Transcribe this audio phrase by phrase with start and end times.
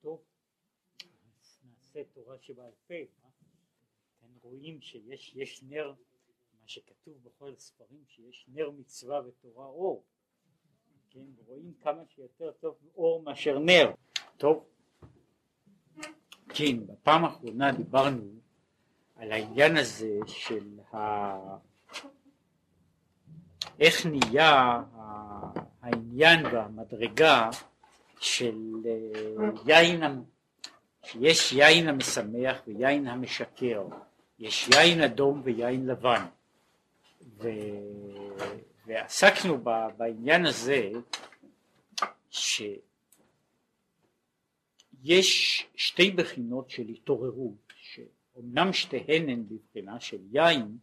[0.00, 0.22] טוב,
[1.64, 3.30] נעשה תורה שבעל פה, אה?
[4.20, 5.92] כאן רואים שיש נר,
[6.60, 10.04] מה שכתוב בכל הספרים, שיש נר מצווה ותורה אור,
[11.10, 13.90] כן, רואים כמה שיותר טוב אור מאשר נר,
[14.36, 14.64] טוב,
[16.48, 18.40] כן, בפעם האחרונה דיברנו
[19.16, 20.96] על העניין הזה של ה...
[23.80, 24.82] איך נהיה
[25.82, 27.50] העניין והמדרגה
[28.20, 28.56] של
[28.86, 30.02] אה, יין,
[31.02, 33.86] שיש יין המשמח ויין המשקר,
[34.38, 36.26] יש יין אדום ויין לבן,
[37.38, 37.48] ו...
[38.86, 39.58] ועסקנו
[39.96, 40.90] בעניין הזה
[42.30, 42.96] שיש
[45.76, 50.78] שתי בחינות של התעוררות, שאומנם שתיהן הן בבחינה של יין,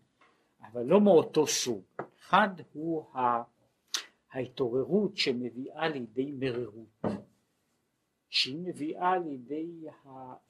[0.62, 1.84] אבל לא מאותו סוג.
[2.20, 3.06] אחד הוא
[4.32, 7.02] ההתעוררות שמביאה לידי מרירות,
[8.30, 9.68] שהיא מביאה לידי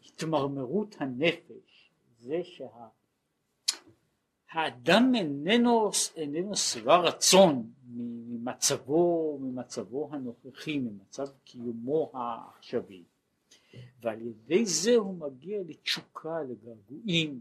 [0.06, 2.82] התמרמרות הנפש, זה שהאדם
[5.14, 5.20] שה...
[5.20, 13.04] איננו, איננו שבע רצון ממצבו, ממצבו הנוכחי, ממצב קיומו העכשווי,
[14.02, 17.40] ועל ידי זה הוא מגיע לתשוקה, לגעגועים,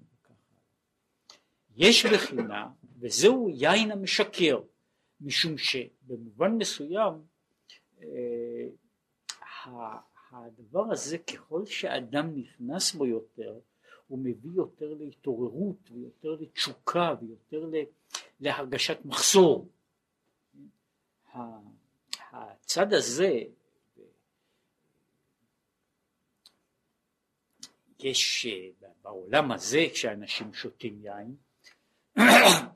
[1.76, 4.60] יש בחינה, וזהו יין המשקר,
[5.20, 7.12] משום שבמובן מסוים
[8.02, 8.66] אה,
[10.44, 13.58] הדבר הזה ככל שאדם נכנס בו יותר
[14.06, 17.70] הוא מביא יותר להתעוררות ויותר לתשוקה ויותר
[18.40, 19.68] להרגשת מחסור.
[22.32, 23.42] הצד הזה
[27.98, 28.46] יש
[29.02, 31.36] בעולם הזה כשאנשים שותים יין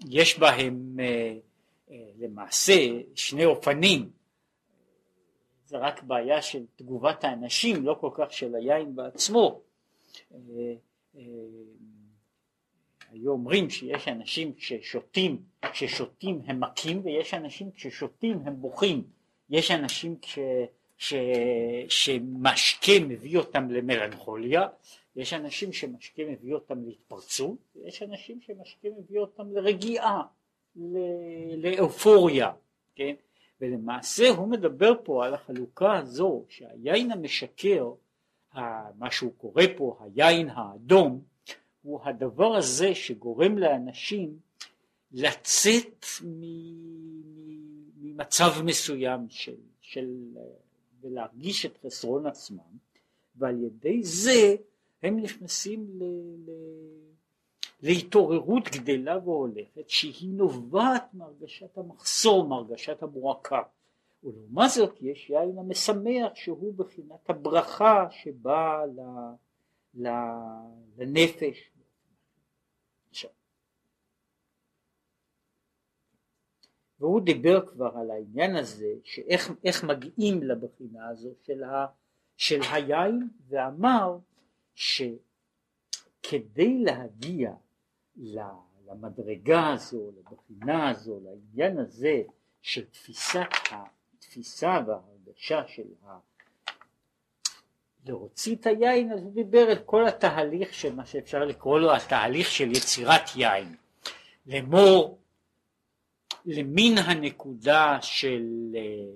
[0.08, 1.38] יש בהם אה,
[1.90, 2.72] אה, למעשה
[3.14, 4.10] שני אופנים
[5.70, 9.60] זה רק בעיה של תגובת האנשים לא כל כך של היין בעצמו
[10.34, 10.38] אה,
[13.10, 19.02] היו אומרים שיש אנשים ששותים, כששותים הם מכים ויש אנשים כששותים הם בוכים
[19.50, 20.38] יש אנשים כש,
[20.98, 21.14] ש,
[21.88, 24.68] שמשקה מביא אותם למלנכוליה
[25.16, 30.22] יש אנשים שמשקה מביא אותם להתפרצות, ויש אנשים שמשקה מביא אותם לרגיעה,
[31.56, 32.52] לאופוריה,
[32.94, 33.14] כן?
[33.60, 37.92] ולמעשה הוא מדבר פה על החלוקה הזו שהיין המשקר,
[38.98, 41.20] מה שהוא קורא פה היין האדום,
[41.82, 44.38] הוא הדבר הזה שגורם לאנשים
[45.12, 46.04] לצאת
[47.96, 50.08] ממצב מסוים של, של
[51.00, 52.78] ולהרגיש את חסרון עצמם
[53.36, 54.56] ועל ידי זה
[55.02, 56.04] הם נכנסים ל,
[56.46, 56.50] ל,
[57.82, 63.62] להתעוררות גדלה והולכת שהיא נובעת מהרגשת המחסור, מהרגשת המועקה.
[64.24, 69.00] ולעומת זאת יש יין המשמח שהוא בחינת הברכה שבאה ל,
[69.94, 70.08] ל,
[70.98, 71.70] לנפש.
[73.10, 73.30] עכשיו.
[77.00, 81.86] והוא דיבר כבר על העניין הזה שאיך מגיעים לבחינה הזו של, ה,
[82.36, 84.18] של היין ואמר
[84.74, 85.18] שכדי
[86.78, 87.52] להגיע
[88.16, 92.22] למדרגה הזו, לבחינה הזו, לעניין הזה
[92.62, 96.18] של תפיסת התפיסה וההרגשה של ה...
[98.06, 102.50] להוציא את היין, אז הוא דיבר את כל התהליך של מה שאפשר לקרוא לו התהליך
[102.50, 103.74] של יצירת יין.
[104.46, 105.18] לאמור
[106.44, 108.46] למין הנקודה של
[108.76, 109.14] אה,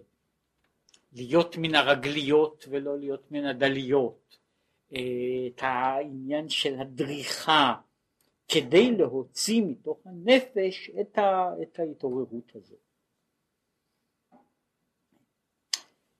[1.13, 4.39] להיות מן הרגליות ולא להיות מן הדליות,
[4.89, 7.75] את העניין של הדריכה
[8.49, 12.79] כדי להוציא מתוך הנפש את, ה, את ההתעוררות הזאת.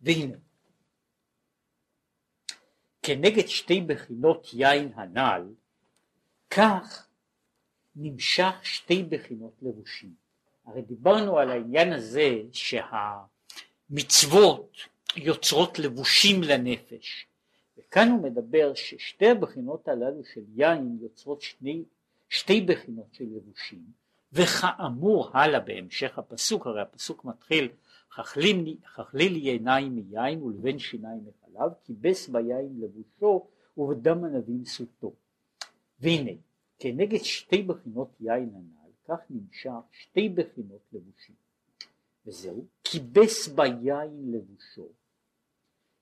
[0.01, 0.37] והנה,
[3.03, 5.55] כנגד שתי בחינות יין הנ"ל,
[6.51, 7.09] כך
[7.97, 10.15] נמשך שתי בחינות לבושים.
[10.67, 12.31] הרי דיברנו על העניין הזה
[13.93, 14.77] שהמצוות
[15.17, 17.27] יוצרות לבושים לנפש,
[17.79, 21.85] וכאן הוא מדבר ששתי הבחינות הללו של יין יוצרות שני,
[22.35, 23.85] שתי בחינות של לבושים
[24.33, 27.69] וכאמור הלאה בהמשך הפסוק הרי הפסוק מתחיל
[28.11, 33.47] חכלי לי עיניים מיין ולבן שיניים מחלב כיבס ביין לבושו
[33.77, 35.15] ובדם ענבים סוטו.
[36.01, 36.31] והנה
[36.79, 41.35] כנגד שתי בחינות יין הנ"ל כך נמשך שתי בחינות לבושים.
[42.27, 44.89] וזהו כיבס ביין לבושו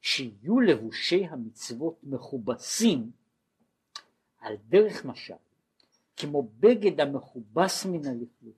[0.01, 3.11] שיהיו לבושי המצוות מכובסים
[4.39, 5.35] על דרך משל,
[6.23, 8.57] כמו בגד המכובס מן הלכלוך.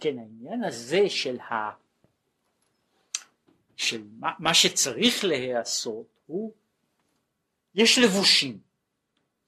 [0.00, 1.70] כן, העניין הזה של, ה...
[3.76, 6.52] של מה, מה שצריך להיעשות הוא
[7.74, 8.58] יש לבושים,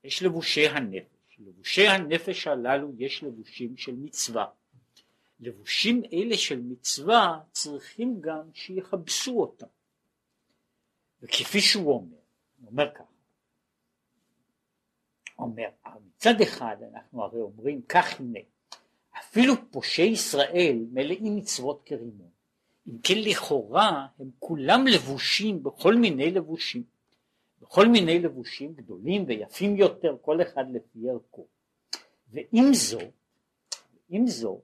[0.04, 4.46] יש לבושי הנפש, לבושי הנפש הללו יש לבושים של מצווה,
[5.40, 9.66] לבושים אלה של מצווה צריכים גם שיכבסו אותם,
[11.22, 12.16] וכפי שהוא אומר,
[12.60, 13.13] הוא אומר ככה,
[15.38, 15.68] אומר,
[16.06, 18.38] מצד אחד אנחנו הרי אומרים כך הנה,
[19.18, 22.30] אפילו פושעי ישראל מלאים מצוות כרימון,
[22.88, 26.82] אם כן לכאורה הם כולם לבושים בכל מיני לבושים,
[27.60, 31.46] בכל מיני לבושים גדולים ויפים יותר, כל אחד לפי ערכו.
[32.28, 33.00] ועם זו,
[34.08, 34.60] עם זו,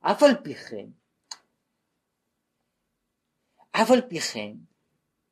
[0.00, 0.86] אף על פי כן,
[3.70, 4.52] אף על פי כן,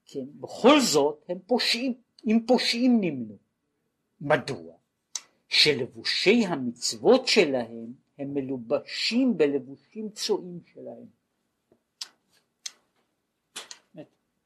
[0.06, 1.94] כן, בכל זאת הם פושעים,
[2.26, 3.43] אם פושעים נמנו.
[4.24, 4.74] מדוע?
[5.48, 11.06] שלבושי המצוות שלהם הם מלובשים בלבושים צועים שלהם.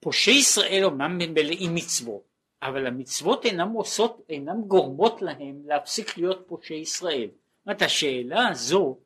[0.01, 2.23] פושעי ישראל אומנם הם מלאים מצוות,
[2.63, 7.29] אבל המצוות אינם עושות, אינם גורמות להם להפסיק להיות פושעי ישראל.
[7.29, 8.99] זאת אומרת, השאלה הזו,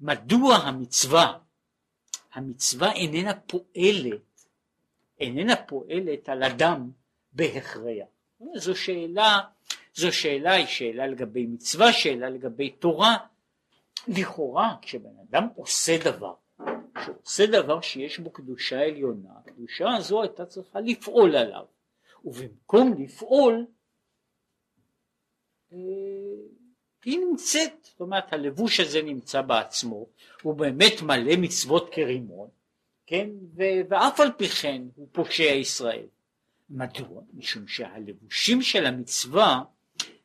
[0.00, 1.38] מדוע המצווה,
[2.32, 4.46] המצווה איננה פועלת,
[5.20, 6.90] איננה פועלת על אדם
[7.32, 8.06] בהכרח.
[8.54, 9.40] זו שאלה,
[9.94, 13.16] זו שאלה, היא שאלה לגבי מצווה, שאלה לגבי תורה.
[14.08, 16.34] לכאורה, כשבן אדם עושה דבר,
[17.04, 21.64] שעושה דבר שיש בו קדושה עליונה, הקדושה הזו הייתה צריכה לפעול עליו,
[22.24, 23.66] ובמקום לפעול
[25.72, 25.78] אה,
[27.04, 30.06] היא נמצאת, זאת אומרת הלבוש הזה נמצא בעצמו,
[30.42, 32.48] הוא באמת מלא מצוות כרימון,
[33.06, 36.06] כן, ו- ואף על פי כן הוא פושע ישראל.
[36.70, 37.22] מדוע?
[37.34, 39.62] משום שהלבושים של המצווה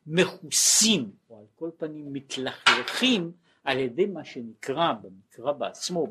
[0.08, 3.32] מכוסים, או על כל פנים מתלכלכים,
[3.64, 6.08] על ידי מה שנקרא במקרא בעצמו,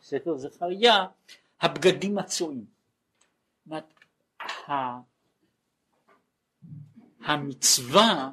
[0.00, 1.06] בספר זכריה,
[1.60, 2.64] הבגדים הצועים.
[7.20, 8.32] המצווה,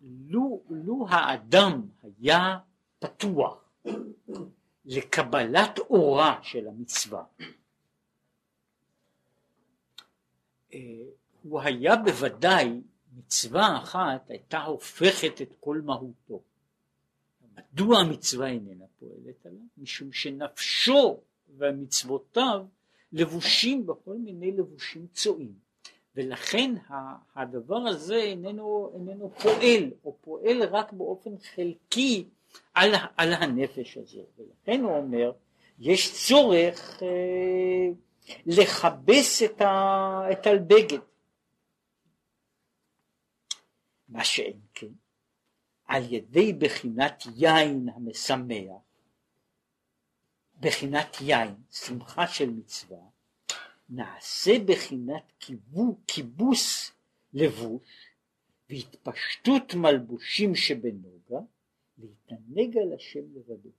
[0.00, 2.58] לו, לו האדם היה
[2.98, 3.70] פתוח
[4.84, 7.24] לקבלת אורה של המצווה,
[10.74, 10.80] אה,
[11.42, 12.80] הוא היה בוודאי,
[13.16, 16.40] מצווה אחת הייתה הופכת את כל מהותו.
[17.56, 19.58] מדוע המצווה איננה פועלת עליו?
[19.78, 21.20] משום שנפשו
[21.56, 22.66] ומצוותיו
[23.12, 25.52] לבושים בכל מיני לבושים צועים
[26.16, 26.74] ולכן
[27.34, 32.24] הדבר הזה איננו, איננו פועל או פועל רק באופן חלקי
[32.74, 35.32] על, על הנפש הזו ולכן הוא אומר
[35.78, 37.88] יש צורך אה,
[38.46, 40.98] לכבס את, ה, את הבגד
[44.08, 44.92] מה שאין כן
[45.86, 48.76] על ידי בחינת יין המשמח,
[50.60, 52.98] בחינת יין, שמחה של מצווה,
[53.88, 56.92] נעשה בחינת כיבו, כיבוס
[57.32, 58.06] לבוש
[58.70, 61.40] והתפשטות מלבושים שבנוגה,
[61.98, 63.70] להתענג על השם לבדו.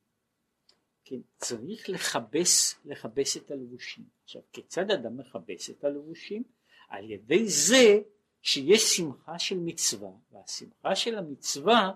[1.05, 4.03] כן, צריך לכבס, לכבס את הלבושים.
[4.23, 6.43] עכשיו, כיצד אדם מכבס את הלבושים?
[6.89, 8.01] על ידי זה
[8.41, 11.91] שיש שמחה של מצווה, והשמחה של המצווה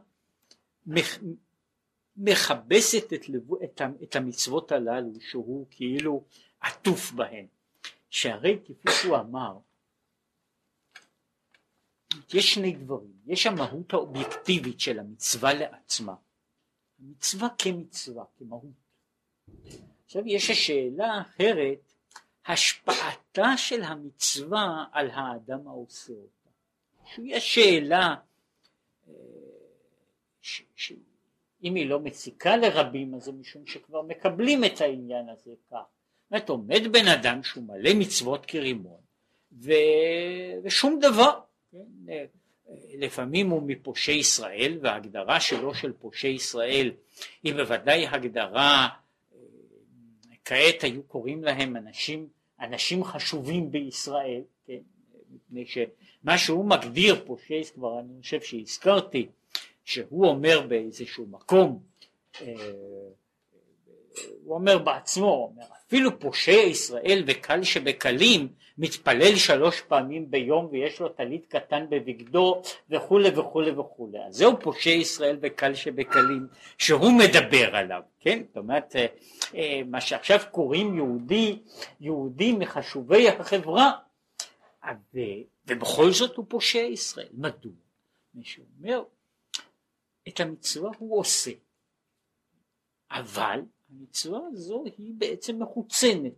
[2.17, 3.25] מכבסת את,
[3.63, 6.23] את, את המצוות הללו שהוא כאילו
[6.61, 7.45] עטוף בהן.
[8.11, 9.57] שהרי כפי שהוא אמר,
[12.33, 16.15] יש שני דברים, יש המהות האובייקטיבית של המצווה לעצמה,
[16.99, 18.63] המצווה כמצווה, כמהות.
[20.05, 21.90] עכשיו יש השאלה האחרת,
[22.51, 26.49] השפעתה של המצווה על האדם העושה אותה.
[27.05, 28.15] שהיא השאלה
[29.07, 29.13] אה,
[30.41, 35.77] שאם היא לא מציקה לרבים אז זה משום שכבר מקבלים את העניין הזה כך.
[35.77, 39.01] זאת אומרת עומד בן אדם שהוא מלא מצוות כרימון
[39.51, 39.71] ו...
[40.63, 41.39] ושום דבר.
[41.71, 41.77] כן?
[42.09, 42.25] אה,
[42.97, 46.91] לפעמים הוא מפושעי ישראל וההגדרה שלו של פושעי ישראל
[47.43, 48.87] היא בוודאי הגדרה
[49.33, 49.37] אה,
[50.45, 52.27] כעת היו קוראים להם אנשים,
[52.61, 54.77] אנשים חשובים בישראל, כן?
[55.31, 59.27] מפני שמה שהוא מגדיר פושעי, כבר אני חושב שהזכרתי,
[59.85, 61.83] שהוא אומר באיזשהו מקום,
[62.41, 62.55] אה,
[64.43, 70.99] הוא אומר בעצמו, הוא אומר, אפילו פושע ישראל וקל שבקלים מתפלל שלוש פעמים ביום ויש
[70.99, 74.19] לו טלית קטן בבגדו וכולי וכולי וכולי.
[74.27, 78.43] אז זהו פושע ישראל וקל שבקלים שהוא מדבר עליו, כן?
[78.47, 79.05] זאת אומרת, אה,
[79.55, 81.59] אה, מה שעכשיו קוראים יהודי,
[81.99, 83.91] יהודי מחשובי החברה,
[85.67, 87.29] ובכל זאת הוא פושע ישראל.
[87.33, 87.71] מדוע?
[88.33, 89.03] מישהו אומר,
[90.27, 91.51] את המצווה הוא עושה,
[93.11, 93.59] אבל
[93.91, 96.33] המצווה הזו היא בעצם מחוצנת,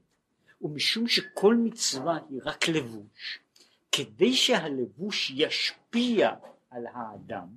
[0.62, 3.40] ומשום שכל מצווה היא רק לבוש,
[3.92, 6.32] כדי שהלבוש ישפיע
[6.70, 7.48] על האדם,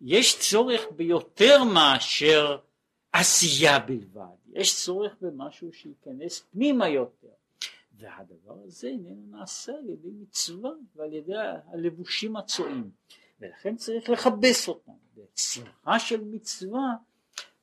[0.00, 2.58] יש צורך ביותר מאשר
[3.12, 7.28] עשייה בלבד, יש צורך במשהו שייכנס פנימה יותר,
[7.98, 11.32] והדבר הזה איננו נעשה על ידי מצווה ועל ידי
[11.72, 12.90] הלבושים הצועים,
[13.40, 16.94] ולכן צריך לכבס אותם, ושמחה של מצווה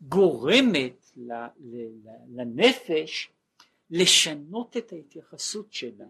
[0.07, 1.11] גורמת
[2.29, 3.31] לנפש
[3.89, 6.05] לשנות את ההתייחסות שלה,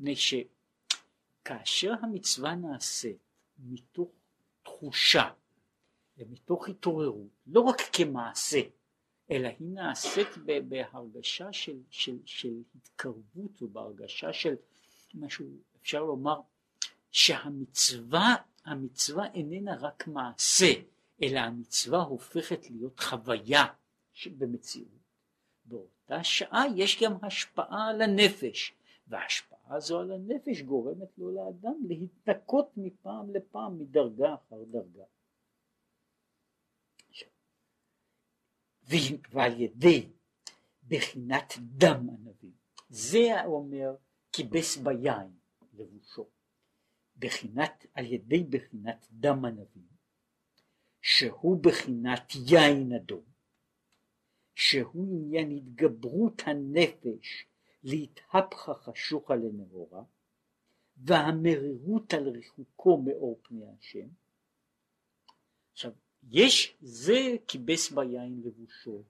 [0.00, 3.18] מפני שכאשר המצווה נעשית
[3.58, 4.08] מתוך
[4.62, 5.30] תחושה
[6.18, 8.60] ומתוך התעוררות, לא רק כמעשה,
[9.30, 10.28] אלא היא נעשית
[10.68, 14.54] בהרגשה של, של, של התקרבות ובהרגשה של
[15.14, 15.46] משהו,
[15.82, 16.40] אפשר לומר,
[17.10, 20.72] שהמצווה המצווה איננה רק מעשה,
[21.22, 23.64] אלא המצווה הופכת להיות חוויה
[24.38, 25.00] במציאות.
[25.64, 28.74] באותה שעה יש גם השפעה על הנפש,
[29.06, 35.04] וההשפעה הזו על הנפש גורמת לו לאדם להתנקות מפעם לפעם מדרגה אחר דרגה.
[39.30, 40.08] ועל ידי
[40.88, 42.52] בחינת דם ענבים,
[42.88, 43.96] זה אומר
[44.32, 45.30] כיבס ביין
[45.74, 46.26] לבושו,
[47.18, 49.99] בחינת, על ידי בחינת דם ענבים,
[51.02, 53.24] שהוא בחינת יין אדום,
[54.54, 57.46] שהוא עניין התגברות הנפש
[57.82, 60.02] להתהפכה חשוכה לנאורה,
[60.96, 64.08] והמרירות על ריחוקו מאור פני השם.
[65.72, 65.92] עכשיו,
[66.30, 69.02] יש, זה כיבס ביין לבושו,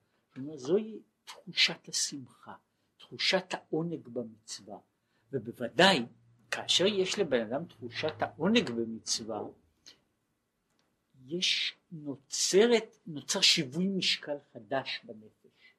[0.54, 2.54] זוהי תחושת השמחה,
[2.98, 4.78] תחושת העונג במצווה,
[5.32, 6.06] ובוודאי
[6.50, 9.40] כאשר יש לבן אדם תחושת העונג במצווה,
[11.26, 15.74] יש נוצרת, נוצר שיווי משקל חדש בנפש.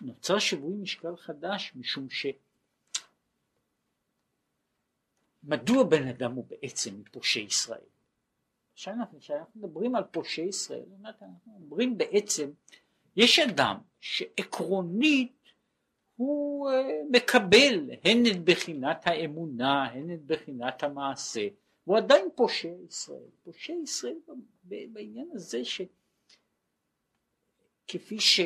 [0.00, 2.26] נוצר שיווי משקל חדש משום ש...
[5.44, 7.80] מדוע בן אדם הוא בעצם מפושעי ישראל?
[8.74, 9.18] כשאנחנו,
[9.54, 12.50] מדברים על פושעי ישראל, אנחנו אומרים בעצם,
[13.16, 15.32] יש אדם שעקרונית
[16.16, 21.48] הוא אה, מקבל הן את בחינת האמונה, הן את בחינת המעשה,
[21.84, 23.28] הוא עדיין פושע ישראל.
[23.42, 24.16] פושע ישראל
[24.64, 25.80] בעניין הזה ש...
[27.86, 28.40] כפי ש...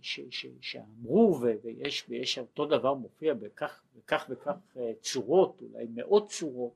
[0.00, 0.20] ש...
[0.30, 0.46] ש...
[0.60, 6.74] שאמרו ויש, ויש אותו דבר מופיע בכך וכך וכך אה, צורות, אולי מאות צורות,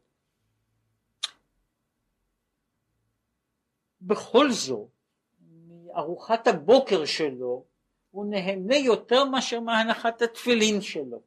[4.01, 4.89] בכל זאת
[5.69, 7.65] מארוחת הבוקר שלו
[8.11, 11.23] הוא נהנה יותר מאשר מהנחת התפילין שלו.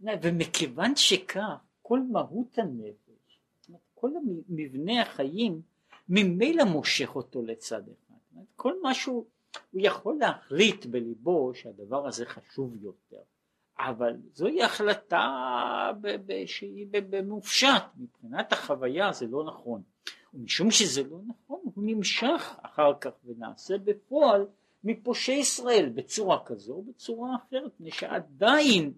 [0.00, 3.07] ומכיוון שכך כל מהות הנפש,
[4.00, 4.10] כל
[4.48, 5.60] מבנה החיים
[6.08, 8.40] ממילא מושך אותו לצד אחד.
[8.56, 9.24] כל משהו,
[9.70, 13.22] הוא יכול להחליט בליבו שהדבר הזה חשוב יותר,
[13.78, 15.90] אבל זוהי החלטה
[16.46, 19.82] שהיא במופשט, מבחינת החוויה זה לא נכון.
[20.34, 24.46] ומשום שזה לא נכון הוא נמשך אחר כך ונעשה בפועל
[24.84, 28.92] מפושעי ישראל בצורה כזו או בצורה אחרת, מפני שעדיין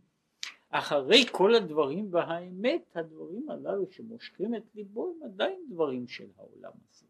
[0.70, 7.06] אחרי כל הדברים והאמת הדברים הללו שמושכים את ליבו הם עדיין דברים של העולם הזה.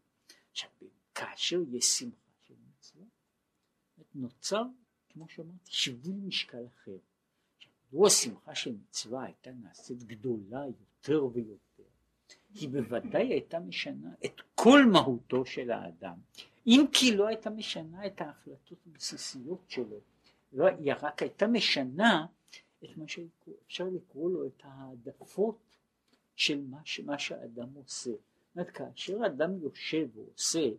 [0.51, 0.69] עכשיו
[1.15, 3.05] כאשר יש שמחה של מצווה
[4.15, 4.63] נוצר
[5.09, 6.97] כמו שאמרתי שיווי משקל אחר.
[7.93, 11.83] לו השמחה של מצווה הייתה נעשית גדולה יותר ויותר
[12.53, 16.19] היא בוודאי הייתה משנה את כל מהותו של האדם
[16.67, 19.99] אם כי לא הייתה משנה את ההחלטות הבסיסיות שלו,
[20.53, 22.25] לא, היא רק הייתה משנה
[22.83, 25.57] את מה שאפשר לקרוא לו את העדפות
[26.35, 28.11] של מה, מה שהאדם עושה.
[28.11, 30.69] זאת אומרת, כאשר אדם יושב ועושה,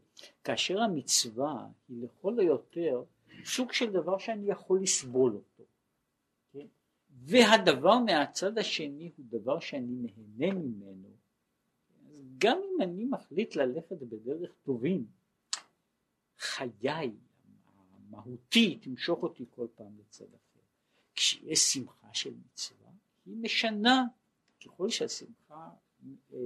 [0.44, 3.04] כאשר המצווה היא לכל היותר
[3.44, 5.64] סוג של דבר שאני יכול לסבול אותו,
[6.52, 6.66] כן?
[7.10, 11.08] והדבר מהצד השני הוא דבר שאני נהנה ממנו,
[12.06, 15.06] אז גם אם אני מחליט ללכת בדרך טובים,
[16.38, 17.12] חיי
[17.66, 20.51] המהותי תמשוך אותי כל פעם לצד אחר.
[21.14, 22.90] כשיש שמחה של מצווה
[23.26, 24.04] היא משנה
[24.64, 25.68] ככל שהשמחה
[26.32, 26.38] אה,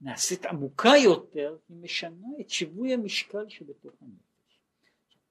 [0.00, 4.60] נעשית עמוקה יותר היא משנה את שיווי המשקל שבתוך הנפש.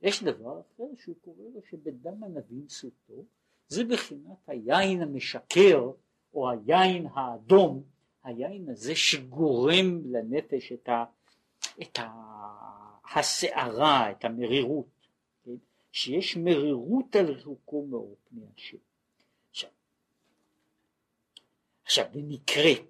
[0.01, 3.25] יש דבר אחר שהוא קורא לו שבדם ענבים סוטו
[3.67, 5.91] זה בחינת היין המשקר
[6.33, 7.83] או היין האדום
[8.23, 11.05] היין הזה שגורם לנפש את, ה,
[11.81, 11.99] את,
[13.15, 14.94] הסערה, את המרירות?
[15.95, 19.67] שיש מרירות על רחוקו מאור פני השם.
[21.83, 22.81] עכשיו, ונקראת,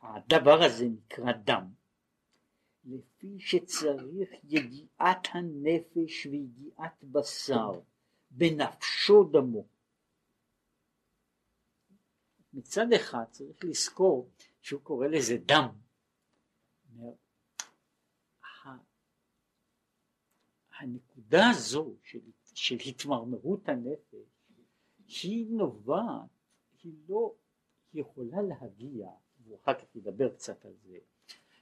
[0.00, 1.72] הדבר הזה נקרא דם,
[2.84, 7.80] לפי שצריך יגיעת הנפש ויגיעת בשר,
[8.30, 9.66] בנפשו דמו.
[12.52, 15.68] מצד אחד צריך לזכור שהוא קורא לזה דם.
[20.78, 22.18] הנקודה הזו של,
[22.54, 24.48] של התמרמרות הנפש
[25.22, 26.28] היא נובעת,
[26.82, 27.34] היא לא
[27.94, 29.08] יכולה להגיע,
[29.46, 30.98] ואחר כך ידבר קצת על זה,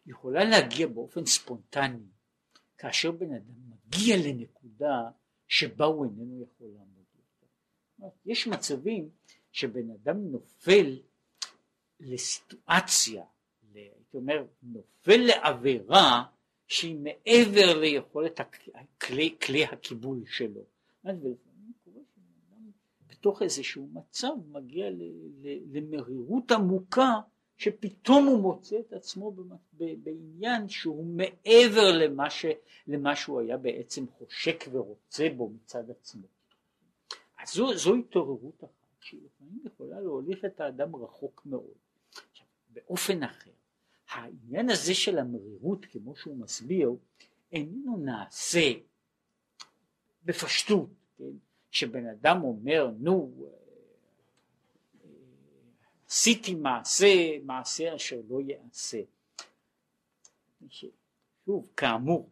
[0.06, 2.06] יכולה להגיע באופן ספונטני
[2.78, 5.11] כאשר בן אדם מגיע לנקודה
[5.49, 8.08] שבה הוא איננו יכול לעמוד יותר.
[8.26, 9.11] יש מצבים
[9.52, 10.99] שבן אדם נופל
[12.00, 13.25] לסיטואציה,
[13.75, 16.25] הייתי אומר, נופל לעבירה
[16.68, 18.40] שהיא מעבר ליכולת
[18.75, 20.64] הכלי, כלי הקיבול שלו.
[23.06, 24.87] בתוך איזשהו מצב מגיע
[25.73, 27.20] למרירות עמוקה
[27.56, 29.37] שפתאום הוא מוצא את עצמו
[29.73, 32.46] בעניין שהוא מעבר למה, ש,
[32.87, 36.26] למה שהוא היה בעצם חושק ורוצה בו מצד עצמו.
[37.38, 41.75] אז זו, זו התעוררות אחת שלפעמים יכולה להוליך את האדם רחוק מאוד.
[42.70, 43.50] באופן אחר,
[44.08, 46.90] העניין הזה של המרירות כמו שהוא מסביר
[47.52, 48.72] איננו נעשה
[50.25, 51.25] בפשטות, כן?
[51.70, 53.32] שבן אדם אומר נו
[56.06, 59.00] עשיתי מעשה, מעשה אשר לא ייעשה.
[61.46, 62.30] שוב, כאמור,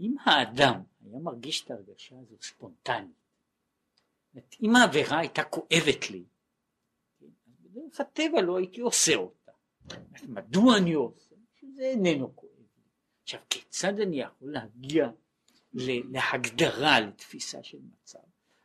[0.00, 3.12] אם האדם היה מרגיש את ההרגשה הזו ספונטנית,
[4.62, 6.24] אם העבירה הייתה כואבת לי,
[7.20, 9.41] כן, אז בדרך הטבע לא הייתי עושה אותה.
[10.28, 11.34] מדוע אני עושה?
[11.60, 12.82] שזה איננו כואב לי.
[13.22, 15.10] עכשיו, כיצד אני יכול להגיע
[15.74, 18.18] להגדרה, לתפיסה של מצב?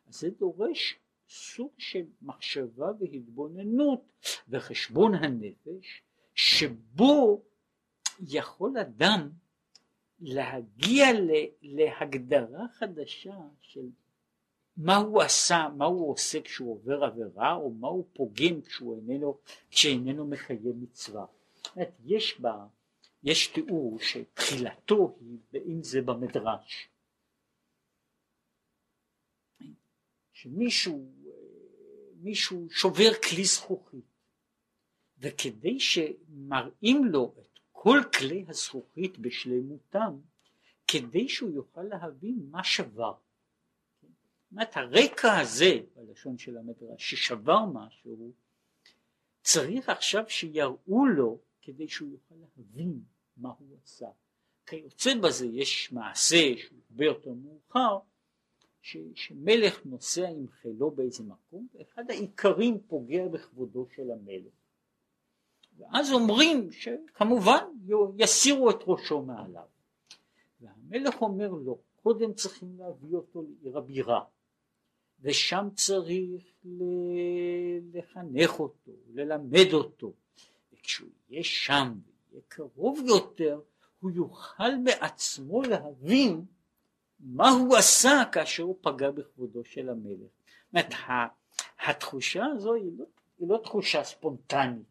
[0.08, 0.96] אז זה דורש
[1.30, 4.12] סוג של מחשבה והתבוננות
[4.50, 6.02] וחשבון הנפש
[6.36, 7.44] שבו
[8.28, 9.30] יכול אדם
[10.20, 11.06] להגיע
[11.62, 13.90] להגדרה חדשה של
[14.78, 19.38] מה הוא עשה, מה הוא עושה כשהוא עובר עבירה או מה הוא פוגם כשהוא איננו,
[19.70, 21.26] כשאיננו מקיים מצווה.
[21.76, 22.66] אומרת, יש בה,
[23.24, 26.90] יש תיאור שתחילתו היא, אם זה במדרש,
[30.34, 31.12] שמישהו
[32.22, 34.06] מישהו שובר כלי זכוכית
[35.18, 40.20] וכדי שמראים לו את כל כלי הזכוכית בשלמותם
[40.88, 43.14] כדי שהוא יוכל להבין מה שבר.
[44.52, 48.32] אומרת הרקע הזה בלשון של המדרש ששבר משהו
[49.42, 53.00] צריך עכשיו שיראו לו כדי שהוא יוכל להבין
[53.38, 54.08] מה הוא עשה.
[54.66, 58.00] כיוצא בזה יש מעשה שהוא הרבה יותר מאוחר
[58.82, 64.54] ש, שמלך נוסע עם חילו באיזה מקום ואחד האיכרים פוגע בכבודו של המלך.
[65.78, 67.66] ואז אומרים שכמובן
[68.18, 69.68] יסירו את ראשו מעליו.
[70.62, 74.24] והמלך אומר לו קודם צריכים להביא אותו לעיר הבירה
[75.22, 76.44] ושם צריך
[77.94, 80.14] לחנך אותו, ללמד אותו.
[80.74, 81.94] וכשהוא יהיה שם
[82.32, 83.62] ויהיה קרוב יותר
[84.00, 86.46] הוא יוכל בעצמו להבין
[87.20, 90.18] מה הוא עשה כאשר הוא פגע בכבודו של המלך.
[90.18, 90.94] זאת אומרת,
[91.80, 93.06] התחושה הזו היא לא,
[93.40, 94.86] היא לא תחושה ספונטנית,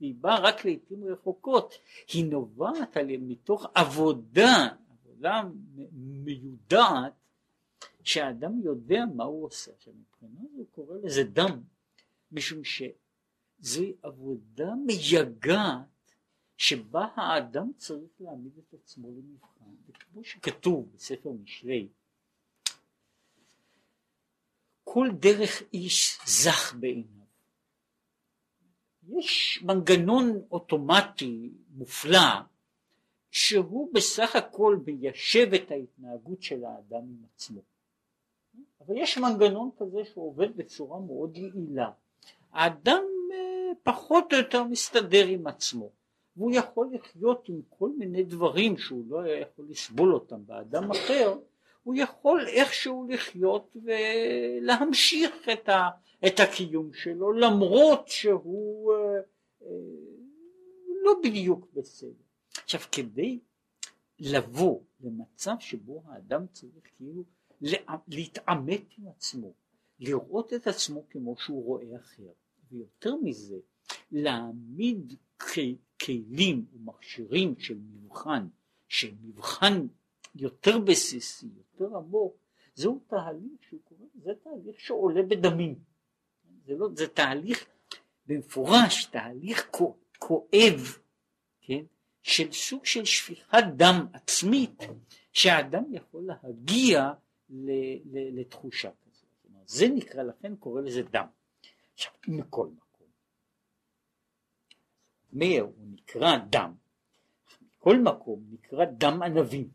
[0.00, 1.74] היא באה רק לעיתים רחוקות,
[2.12, 5.42] היא נובעת מתוך עבודה, עבודה
[5.92, 7.12] מיודעת,
[8.04, 9.72] שהאדם יודע מה הוא עושה.
[9.72, 11.62] עכשיו מבחינה הוא קורא לזה דם,
[12.32, 16.12] משום שזו עבודה מייגעת
[16.56, 21.88] שבה האדם צריך להעמיד את עצמו למבחן, וכמו שכתוב בספר משלי,
[24.84, 27.22] כל דרך איש זך בעיניו.
[29.08, 32.18] יש מנגנון אוטומטי מופלא
[33.30, 37.62] שהוא בסך הכל מיישב את ההתנהגות של האדם עם עצמו.
[38.86, 41.90] אבל יש מנגנון כזה שעובד בצורה מאוד יעילה.
[42.52, 45.90] האדם אה, פחות או יותר מסתדר עם עצמו.
[46.36, 51.38] והוא יכול לחיות עם כל מיני דברים שהוא לא היה יכול לסבול אותם באדם אחר,
[51.82, 55.88] הוא יכול איכשהו לחיות ולהמשיך את, ה,
[56.26, 58.98] את הקיום שלו למרות שהוא אה,
[59.62, 59.68] אה,
[61.04, 62.22] לא בדיוק בסדר.
[62.64, 63.38] עכשיו כדי
[64.18, 67.22] לבוא למצב שבו האדם צריך כאילו
[68.08, 69.52] להתעמת עם עצמו,
[69.98, 72.32] לראות את עצמו כמו שהוא רואה אחר,
[72.70, 73.56] ויותר מזה
[74.12, 75.14] להעמיד
[76.04, 78.46] כלים ומכשירים של מבחן,
[78.88, 79.86] של מבחן
[80.34, 82.36] יותר בסיסי, יותר עמוק,
[82.74, 85.78] זהו תהליך שהוא קורא, זה תהליך שעולה בדמים.
[86.66, 87.66] זה, לא, זה תהליך
[88.26, 89.70] במפורש, תהליך
[90.18, 90.98] כואב,
[91.60, 91.84] כן,
[92.22, 94.82] של סוג של שפיכת דם עצמית,
[95.32, 97.12] שהאדם יכול להגיע
[98.12, 99.26] לתחושה כזאת.
[99.66, 101.26] זה נקרא, לכן קורא לזה דם.
[101.94, 102.82] עכשיו, מכל מקום,
[105.32, 106.74] אומר, הוא נקרא דם,
[107.62, 109.70] מכל מקום נקרא דם ענבים,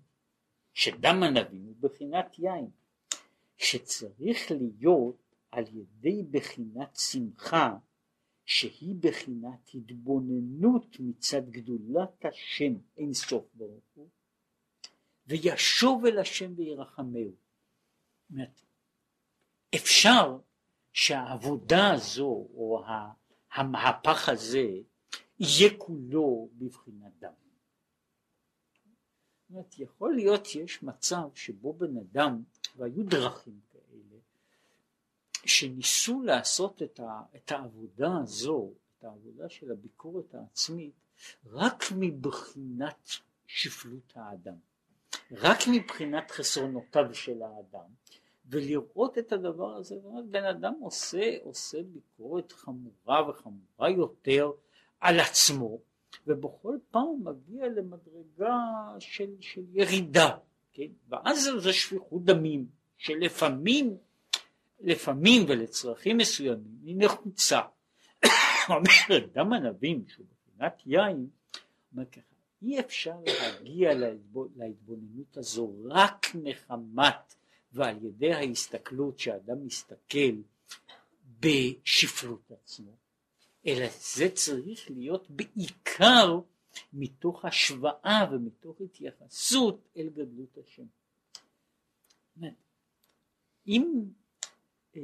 [0.74, 2.70] שדם ענבים הוא בחינת יין,
[3.58, 7.78] שצריך להיות על ידי בחינת שמחה
[8.46, 14.10] שהיא בחינת התבוננות מצד גדולת השם אין סוף ברוך הוא
[15.28, 17.47] וישוב אל השם וירחמהו.
[19.76, 20.38] אפשר
[20.94, 22.84] שהעבודה הזו או
[23.54, 24.68] המהפך הזה
[25.40, 27.32] יהיה כולו בבחינת דם.
[29.48, 32.44] זאת אומרת, יכול להיות שיש מצב שבו בן אדם,
[32.76, 34.20] והיו דרכים כאלה,
[35.46, 40.94] שניסו לעשות את, ה, את העבודה הזו, את העבודה של הביקורת העצמית,
[41.46, 43.10] רק מבחינת
[43.48, 44.58] שפלות האדם,
[45.32, 47.90] רק מבחינת חסרונותיו של האדם,
[48.50, 49.96] ולראות את הדבר הזה,
[50.30, 54.52] בן אדם עושה, עושה ביקורת חמורה וחמורה יותר
[55.00, 55.80] על עצמו,
[56.28, 58.56] ובכל פעם מגיע למדרגה
[59.00, 60.38] של, של ירידה,
[60.74, 60.88] כן?
[61.10, 63.98] ואז זה שפיכות דמים, שלפעמים,
[64.80, 67.62] לפעמים ולצרכים מסוימים היא נחוצה.
[68.70, 71.28] אומר דם ענבים שהוא בחינת יין,
[71.92, 73.90] אומר ככה, אי אפשר להגיע
[74.56, 77.36] להתבוננות הזו רק מחמת
[77.72, 80.36] ועל ידי ההסתכלות שאדם מסתכל
[81.40, 82.92] בשפלות עצמו,
[83.68, 86.40] אלא זה צריך להיות בעיקר
[86.94, 90.86] מתוך השוואה ומתוך התייחסות אל גדלות השם.
[93.68, 94.04] אם
[94.96, 95.02] אה,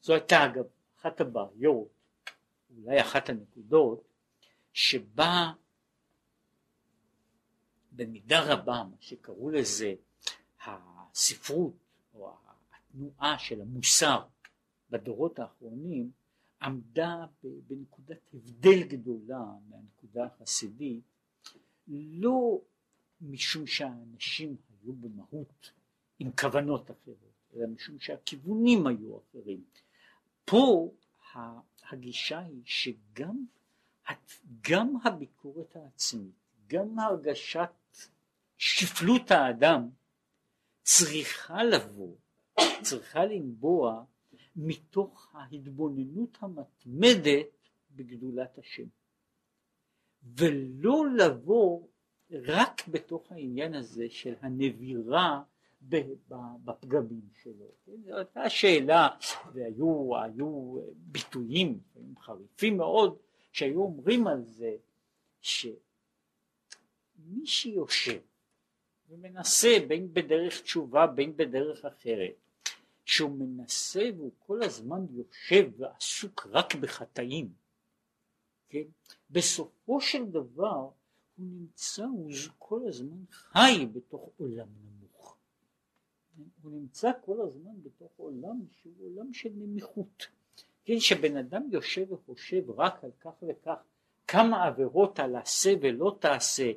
[0.00, 0.64] זו הייתה אגב
[0.98, 1.88] אחת הבעיות,
[2.76, 4.07] אולי אחת הנקודות,
[4.72, 5.52] שבה
[7.92, 9.94] במידה רבה מה שקראו לזה
[10.64, 11.74] הספרות
[12.14, 12.36] או
[12.72, 14.26] התנועה של המוסר
[14.90, 16.10] בדורות האחרונים
[16.62, 21.04] עמדה בנקודת הבדל גדולה מהנקודה החסידית
[21.88, 22.60] לא
[23.20, 25.72] משום שהאנשים היו במהות
[26.18, 29.64] עם כוונות אחרות אלא משום שהכיוונים היו אחרים.
[30.44, 30.90] פה
[31.90, 33.44] הגישה היא שגם
[34.70, 36.34] גם הביקורת העצמית,
[36.66, 37.70] גם הרגשת
[38.56, 39.88] שפלות האדם
[40.82, 42.16] צריכה לבוא,
[42.82, 44.04] צריכה לנבוע
[44.56, 47.46] מתוך ההתבוננות המתמדת
[47.90, 48.86] בגדולת השם.
[50.22, 51.86] ולא לבוא
[52.30, 55.42] רק בתוך העניין הזה של הנבירה
[56.64, 57.66] בפגמים שלו.
[57.86, 59.08] זו הייתה שאלה,
[59.52, 61.80] והיו ביטויים
[62.20, 63.18] חריפים מאוד,
[63.58, 64.76] שהיו אומרים על זה
[65.40, 65.66] שמי
[67.44, 68.20] שיושב
[69.08, 72.34] ומנסה בין בדרך תשובה בין בדרך אחרת
[73.04, 77.52] שהוא מנסה והוא כל הזמן יושב ועסוק רק בחטאים,
[78.68, 78.84] כן?
[79.30, 80.90] בסופו של דבר
[81.36, 85.36] הוא נמצא, הוא כל הזמן חי בתוך עולם נמוך.
[86.62, 90.26] הוא נמצא כל הזמן בתוך עולם שהוא עולם של נמיכות.
[90.88, 93.74] כן, שבן אדם יושב וחושב רק על כך וכך
[94.26, 96.72] כמה עבירות על עשה ולא תעשה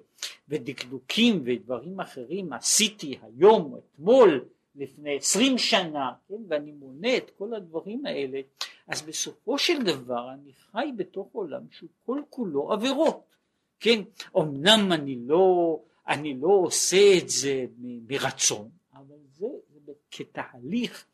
[0.50, 4.46] ודקדוקים ודברים אחרים עשיתי היום אתמול
[4.76, 8.42] לפני עשרים שנה, כן, ואני מונה את כל הדברים האלה,
[8.88, 13.36] אז בסופו של דבר אני חי בתוך עולם שהוא כל כולו עבירות,
[13.80, 14.02] כן,
[14.38, 19.48] אמנם אני לא, אני לא עושה את זה מרצון, אבל זה,
[19.86, 21.06] זה כתהליך,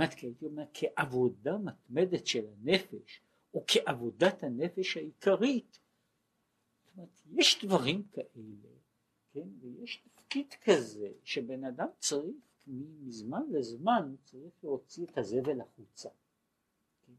[0.00, 3.20] הייתי אומר, כעבודה מתמדת של הנפש,
[3.54, 5.78] או כעבודת הנפש העיקרית.
[6.84, 8.74] זאת אומרת, יש דברים כאלה,
[9.32, 12.34] כן, ויש תפקיד כזה שבן אדם צריך
[12.66, 16.08] מזמן לזמן צריך להוציא את הזבל החוצה.
[17.06, 17.12] כן?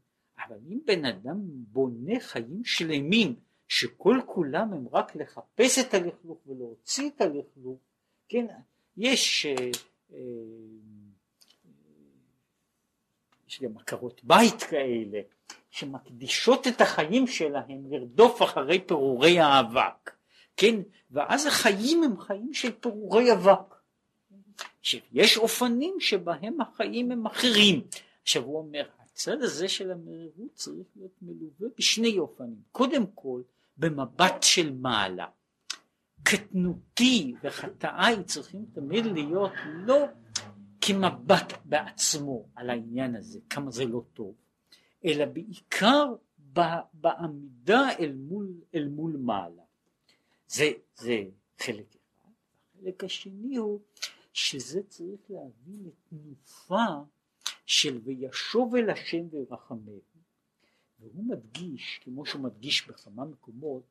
[0.46, 3.36] אבל אם בן אדם בונה חיים שלמים
[3.68, 7.78] שכל כולם הם רק לחפש את הלכלוך ולהוציא את הלכלוך,
[8.28, 8.46] כן,
[8.96, 9.70] יש, אה,
[10.12, 10.18] אה,
[13.56, 15.20] יש גם עקרות בית כאלה
[15.70, 20.10] שמקדישות את החיים שלהם לרדוף אחרי פירורי האבק,
[20.56, 20.74] כן,
[21.10, 23.74] ואז החיים הם חיים של פירורי אבק.
[24.82, 27.86] שיש אופנים שבהם החיים הם אחרים.
[28.22, 32.60] עכשיו הוא אומר, הצד הזה של המרירות צריך להיות מלווה בשני אופנים.
[32.72, 33.42] קודם כל,
[33.76, 35.26] במבט של מעלה.
[36.22, 40.06] קטנותי וחטאיי צריכים תמיד להיות לא
[40.86, 44.34] כמבט בעצמו על העניין הזה, כמה זה לא טוב,
[45.04, 46.14] אלא בעיקר
[46.92, 49.62] בעמידה אל מול, אל מול מעלה.
[50.48, 51.24] זה, זה
[51.58, 52.30] חלק אחד.
[52.74, 53.80] החלק השני הוא
[54.32, 56.86] שזה צריך להביא לתנופה
[57.66, 60.00] של וישוב אל השם וירחמהו
[61.00, 63.82] והוא מדגיש כמו שהוא מדגיש בכמה מקומות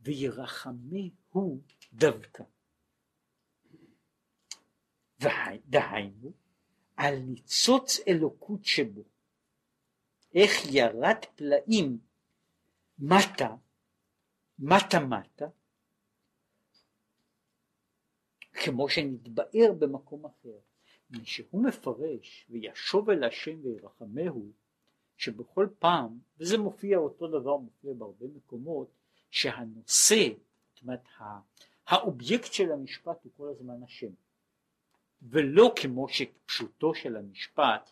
[0.00, 1.60] וירחמהו
[1.92, 2.44] דווקא
[5.66, 6.32] דהיינו
[6.96, 9.02] על ניצוץ אלוקות שבו
[10.34, 11.98] איך ירד פלאים
[12.98, 13.56] מטה
[14.58, 15.46] מטה מטה
[18.52, 20.58] כמו שנתבאר במקום אחר.
[21.24, 24.52] כשהוא מפרש וישוב אל השם וירחמהו
[25.16, 28.90] שבכל פעם, וזה מופיע אותו דבר, מופיע בהרבה מקומות,
[29.30, 30.28] שהנושא,
[30.74, 31.00] זאת אומרת
[31.86, 34.10] האובייקט של המשפט הוא כל הזמן השם.
[35.22, 37.90] ולא כמו שפשוטו של המשפט,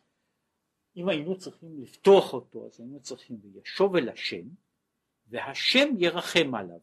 [0.96, 4.48] אם היינו צריכים לפתוח אותו אז היינו צריכים וישוב אל השם
[5.26, 6.78] והשם ירחם עליו.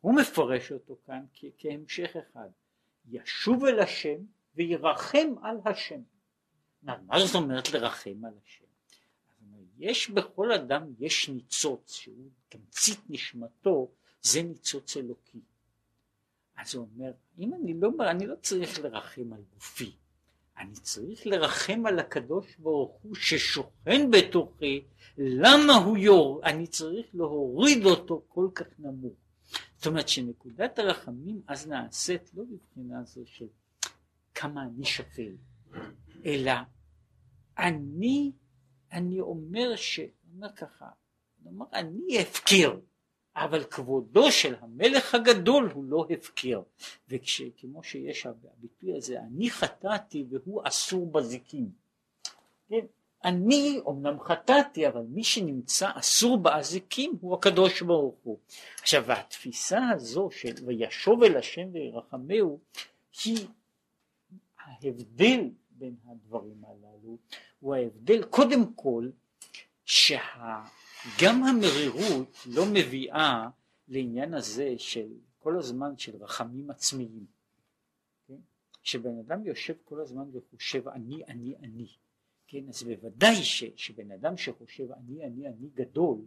[0.00, 2.48] הוא מפרש אותו כאן כ- כהמשך אחד,
[3.08, 4.18] ישוב אל השם
[4.54, 6.00] וירחם על השם.
[6.82, 8.64] מה זאת אומרת לרחם על השם?
[9.78, 13.90] יש בכל אדם יש ניצוץ שהוא תמצית נשמתו
[14.22, 15.40] זה ניצוץ אלוקי.
[16.56, 19.96] אז הוא אומר אם אני לא, אני לא צריך לרחם על גופי.
[20.58, 24.84] אני צריך לרחם על הקדוש ברוך הוא ששוכן בתוכי.
[25.18, 26.40] למה הוא יור?
[26.44, 29.14] אני צריך להוריד אותו כל כך נמוך.
[29.76, 33.46] זאת אומרת שנקודת הרחמים אז נעשית לא בבחינה זו של
[34.34, 35.32] כמה אני שפל
[36.24, 36.52] אלא
[37.58, 38.32] אני
[38.92, 40.00] אני אומר ש...
[40.34, 40.86] אומר ככה,
[41.72, 42.78] אני הפקר,
[43.36, 46.62] אבל כבודו של המלך הגדול הוא לא הפקר.
[47.08, 51.68] וכמו שיש הביטוי הזה, אני חטאתי והוא אסור בזיקים.
[52.68, 52.86] כן?
[53.24, 58.38] אני אמנם חטאתי, אבל מי שנמצא אסור באזיקים הוא הקדוש ברוך הוא.
[58.82, 62.58] עכשיו התפיסה הזו של וישוב אל השם וירחמהו
[63.24, 63.46] היא
[64.64, 67.18] ההבדל בין הדברים הללו
[67.60, 69.08] הוא ההבדל קודם כל
[71.04, 73.48] שגם המרירות לא מביאה
[73.88, 77.26] לעניין הזה של כל הזמן של רחמים עצמיים.
[78.28, 78.34] כן?
[78.82, 81.86] שבן אדם יושב כל הזמן וחושב אני אני אני
[82.46, 86.18] כן אז בוודאי ש, שבן אדם שחושב אני אני אני גדול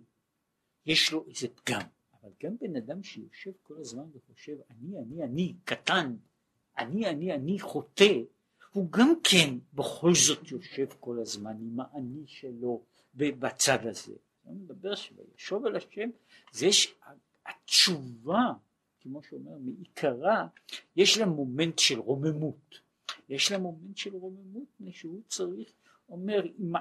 [0.85, 1.81] יש לו איזה פגם
[2.21, 6.15] אבל גם בן אדם שיושב כל הזמן וחושב אני אני אני קטן
[6.77, 8.13] אני אני אני חוטא
[8.73, 14.13] הוא גם כן בכל זאת יושב כל הזמן עם האני שלו בצד הזה.
[14.47, 16.09] אני מדבר שוישוב על השם,
[16.51, 16.67] זה
[17.45, 18.53] התשובה,
[19.01, 20.47] כמו שאומר, מעיקרה,
[20.95, 22.79] יש לה מומנט של רוממות.
[23.29, 25.73] יש לה מומנט של רוממות, שהוא צריך,
[26.09, 26.73] אומר, אם,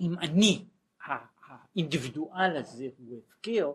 [0.00, 0.64] אם אני,
[1.46, 3.72] האינדיבידואל הזה הוא הפקר,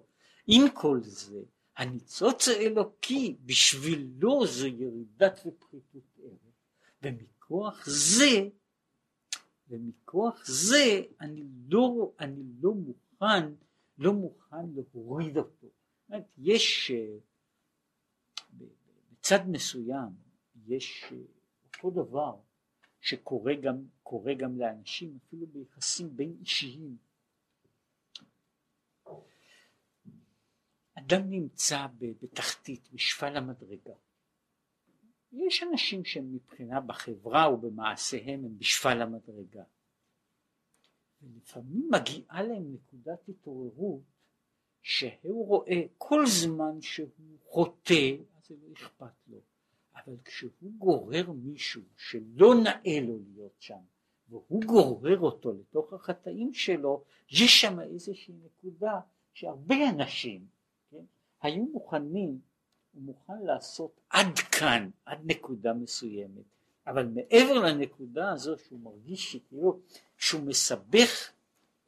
[0.48, 1.42] עם כל זה,
[1.78, 6.56] הניצוץ האלוקי בשבילו זו ירידת ופחיתות ערך.
[7.02, 8.50] ומכוח זה,
[9.70, 13.54] ומכוח זה אני לא, אני לא מוכן,
[13.98, 15.68] לא מוכן להוריד אותו.
[16.10, 17.18] אומרת, יש אה,
[18.54, 20.10] בצד מסוים
[20.68, 21.18] יש אה,
[21.64, 22.36] אותו דבר
[23.00, 23.84] שקורה גם,
[24.38, 26.98] גם לאנשים אפילו ביחסים בין אישיים.
[30.94, 31.88] אדם נמצא
[32.22, 33.94] בתחתית, בשפל המדרגה.
[35.36, 39.64] יש אנשים שהם מבחינה בחברה ובמעשיהם הם בשפל המדרגה.
[41.22, 44.02] ולפעמים מגיעה להם נקודת התעוררות
[44.82, 47.10] שהוא רואה כל זמן שהוא
[47.44, 49.42] חוטא אז זה לא אכפת לו
[49.96, 53.80] אבל כשהוא גורר מישהו שלא נאה לו להיות שם
[54.30, 59.00] והוא גורר אותו לתוך החטאים שלו יש שם איזושהי נקודה
[59.34, 60.48] שהרבה אנשים
[60.92, 61.06] כן,
[61.42, 62.40] היו מוכנים
[62.96, 66.44] הוא מוכן לעשות עד כאן, עד נקודה מסוימת,
[66.88, 69.80] אבל מעבר לנקודה הזו שהוא מרגיש שכאילו
[70.18, 71.32] שהוא מסבך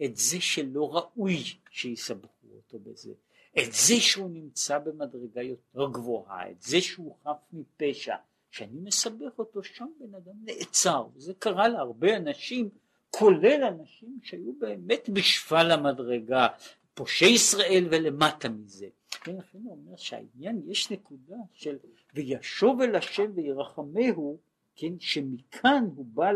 [0.06, 3.14] את זה שלא ראוי שיסבכו אותו בזה,
[3.60, 8.16] את זה שהוא נמצא במדרגה יותר גבוהה, את זה שהוא חף מפשע,
[8.52, 12.70] כשאני מסבך אותו שם בן אדם נעצר, וזה קרה להרבה אנשים,
[13.10, 16.48] כולל אנשים שהיו באמת בשפל המדרגה,
[16.94, 18.88] פושעי ישראל ולמטה מזה.
[19.12, 21.78] כן, לכן הוא אומר שהעניין יש נקודה של
[22.14, 24.40] וישוב אל השם וירחמהו,
[24.76, 26.32] כן, שמכאן הוא בא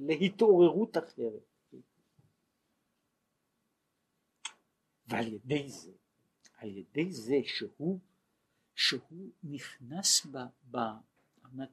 [0.00, 1.42] להתעוררות אחרת.
[5.06, 5.92] ועל ידי זה,
[6.56, 7.98] על ידי זה שהוא,
[8.74, 10.38] שהוא נכנס ב,
[10.70, 10.78] ב,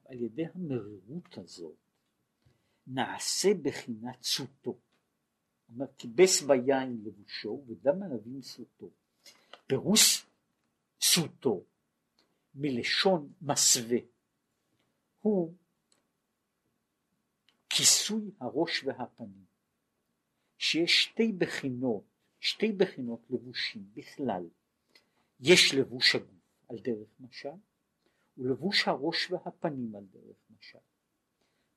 [0.06, 1.76] על ידי המרירות הזאת,
[2.88, 4.78] נעשה בחינת סוטו.
[5.70, 8.90] אומר כיבס ביין לבושו ודם ענבים סוטו.
[9.70, 10.26] פירוש
[11.02, 11.64] סוטו
[12.56, 13.98] מלשון מסווה
[15.22, 15.54] הוא
[17.70, 19.46] כיסוי הראש והפנים,
[20.58, 22.04] שיש שתי בחינות,
[22.40, 24.44] שתי בחינות לבושים בכלל,
[25.40, 27.50] יש לבוש הגוף על דרך משל,
[28.38, 30.78] ולבוש הראש והפנים על דרך משל.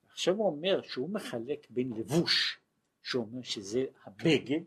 [0.09, 2.59] עכשיו הוא אומר שהוא מחלק בין לבוש,
[3.03, 4.61] שאומר שזה הבגד,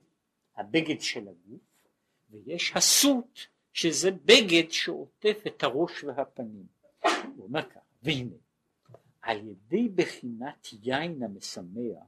[0.55, 1.74] הבגד של הגוף,
[2.29, 3.39] ויש הסוט,
[3.73, 6.67] שזה בגד שעוטף את הראש והפנים.
[7.35, 8.35] הוא אומר ככה, והנה,
[9.21, 12.03] על ידי בחינת יין המשמח,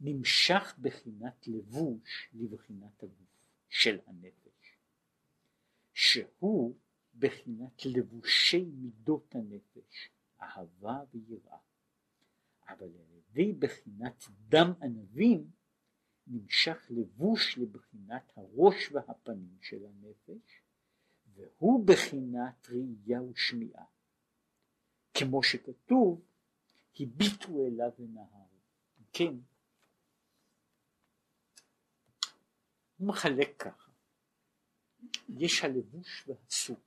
[0.00, 3.28] נמשך בחינת לבוש לבחינת הגוף
[3.68, 4.76] של הנפש,
[5.92, 6.74] שהוא
[7.18, 10.08] בחינת לבושי מידות הנפש,
[10.42, 11.58] אהבה ויראה.
[12.68, 15.50] אבל על ידי בחינת דם ענבים
[16.28, 20.62] נמשך לבוש לבחינת הראש והפנים של הנפש,
[21.34, 23.84] והוא בחינת ראייה ושמיעה.
[25.14, 26.24] כמו שכתוב,
[27.00, 28.48] הביטו אליו ונהרו.
[29.12, 29.34] כן,
[32.96, 33.90] הוא מחלק ככה,
[35.28, 36.78] יש הלבוש והסוג,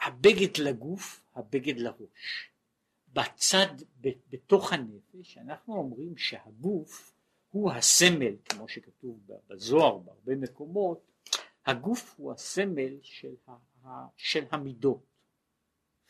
[0.00, 2.50] הבגד לגוף, הבגד לראש.
[3.08, 3.74] בצד,
[4.30, 7.14] בתוך הנפש, אנחנו אומרים שהגוף
[7.52, 11.10] הוא הסמל, כמו שכתוב בזוהר בהרבה מקומות,
[11.66, 13.34] הגוף הוא הסמל של,
[13.84, 15.02] ה, של המידות,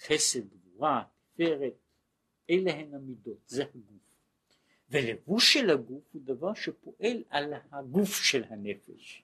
[0.00, 1.72] חסד, גבורה, תפארת,
[2.50, 4.02] אלה הן המידות, זה הגוף.
[4.90, 9.22] ולבוש של הגוף הוא דבר שפועל על הגוף של הנפש.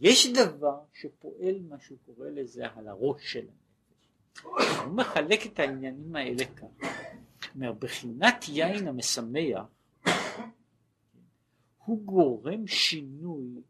[0.00, 4.08] יש דבר שפועל, מה שהוא קורא לזה, על הראש של הנפש.
[4.84, 6.86] הוא מחלק את העניינים האלה ככה.
[7.54, 9.64] מבחינת יין המשמח,
[11.86, 13.62] הוא גורם שינוי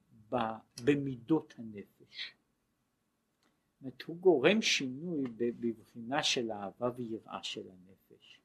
[0.85, 2.35] במידות הנפש.
[3.81, 8.41] זאת הוא גורם שינוי בבחינה של אהבה ויראה של הנפש,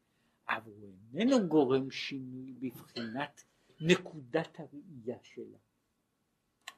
[0.49, 3.43] אבל הוא איננו גורם שינוי בבחינת
[3.81, 5.57] נקודת הראייה שלה.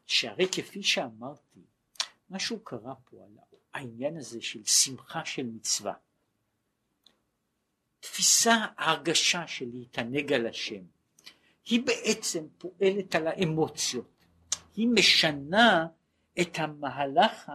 [0.05, 1.59] שהרי כפי שאמרתי,
[2.29, 3.37] משהו קרה פה על
[3.73, 5.93] העניין הזה של שמחה של מצווה.
[7.99, 10.83] תפיסה, ההרגשה של להתענג על השם,
[11.65, 14.25] היא בעצם פועלת על האמוציות,
[14.75, 15.87] היא משנה
[16.41, 17.51] את המהלך,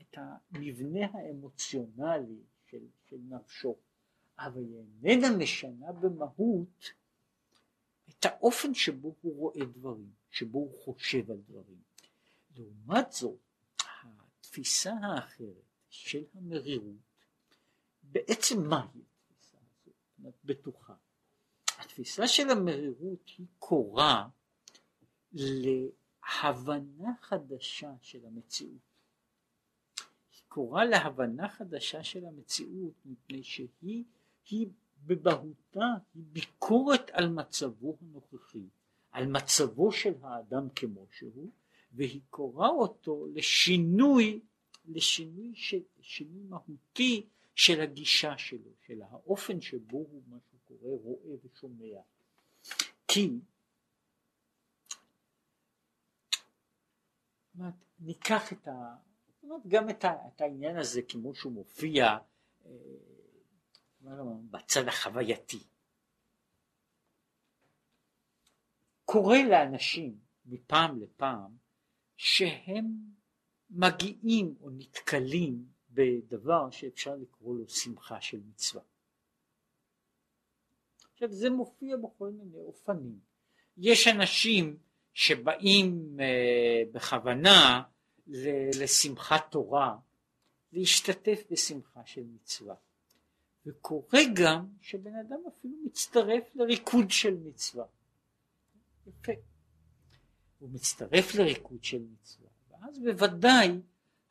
[0.00, 3.76] את המבנה האמוציונלי של, של נפשו,
[4.38, 6.92] אבל היא איננה משנה במהות
[8.08, 11.82] את האופן שבו הוא רואה דברים, שבו הוא חושב על דברים.
[12.56, 13.38] לעומת זאת,
[14.04, 16.96] התפיסה האחרת של המרירות,
[18.02, 20.34] בעצם מהי התפיסה הזאת?
[20.44, 20.94] בטוחה.
[21.92, 24.28] התפיסה של המרירות היא קורה
[25.32, 28.92] להבנה חדשה של המציאות.
[30.32, 34.04] היא קורה להבנה חדשה של המציאות מפני שהיא
[34.50, 34.68] היא
[35.06, 38.66] בבהותה היא ביקורת על מצבו הנוכחי,
[39.10, 41.50] על מצבו של האדם כמו שהוא,
[41.92, 44.40] והיא קוראה אותו לשינוי,
[44.88, 50.38] לשינוי ש, שינוי מהותי של הגישה שלו, של האופן שבו הוא מה
[50.80, 52.00] קורא רואה ושומע.
[53.08, 53.30] כי
[57.54, 58.96] אומרת, ניקח את ה...
[59.42, 62.18] אומרת, גם את, ה, את העניין הזה כמו שהוא מופיע
[62.66, 62.70] אה,
[64.50, 65.64] בצד החווייתי.
[69.04, 71.56] קורה לאנשים מפעם לפעם
[72.16, 72.86] שהם
[73.70, 78.82] מגיעים או נתקלים בדבר שאפשר לקרוא לו שמחה של מצווה.
[81.22, 83.18] עכשיו זה מופיע בכל מיני אופנים.
[83.76, 84.76] יש אנשים
[85.14, 87.82] שבאים אה, בכוונה
[88.80, 89.96] לשמחת תורה
[90.72, 92.74] להשתתף בשמחה של מצווה.
[93.66, 97.84] וקורה גם שבן אדם אפילו מצטרף לריקוד של מצווה.
[99.06, 99.32] יפה.
[100.58, 103.80] הוא מצטרף לריקוד של מצווה, ואז בוודאי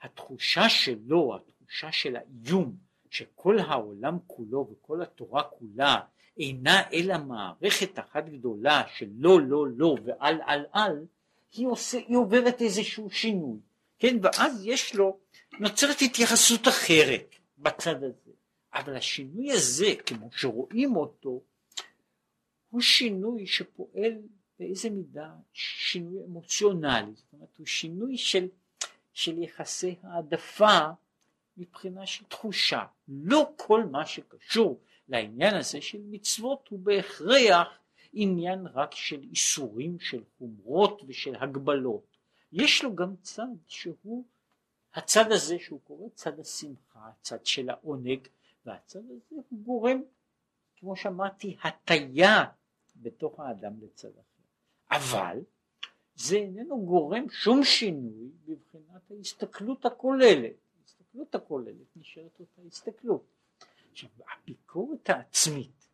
[0.01, 2.77] התחושה שלו, התחושה של האיום
[3.09, 5.99] שכל העולם כולו וכל התורה כולה
[6.37, 11.05] אינה אלא מערכת אחת גדולה של לא לא לא ועל על על,
[11.53, 13.59] היא, עושה, היא עוברת איזשהו שינוי,
[13.99, 15.17] כן, ואז יש לו,
[15.59, 18.31] נוצרת התייחסות אחרת בצד הזה,
[18.73, 21.41] אבל השינוי הזה, כמו שרואים אותו,
[22.69, 24.13] הוא שינוי שפועל
[24.59, 28.47] באיזה מידה שינוי אמוציונלי, זאת אומרת הוא שינוי של,
[29.13, 30.79] של יחסי העדפה
[31.57, 34.79] מבחינה של תחושה, לא כל מה שקשור
[35.11, 37.67] לעניין הזה של מצוות הוא בהכרח
[38.13, 42.17] עניין רק של איסורים, של חומרות ושל הגבלות.
[42.51, 44.25] יש לו גם צד שהוא
[44.93, 48.27] הצד הזה שהוא קורא צד השמחה, הצד של העונג,
[48.65, 50.01] והצד הזה הוא גורם,
[50.75, 52.43] כמו שאמרתי, הטיה
[52.95, 54.43] בתוך האדם לצד אחר.
[54.91, 55.39] אבל
[56.15, 60.53] זה איננו גורם שום שינוי בבחינת ההסתכלות הכוללת.
[60.81, 63.23] ההסתכלות הכוללת נשארת אותה הסתכלות.
[63.91, 65.87] עכשיו הביקורת העצמית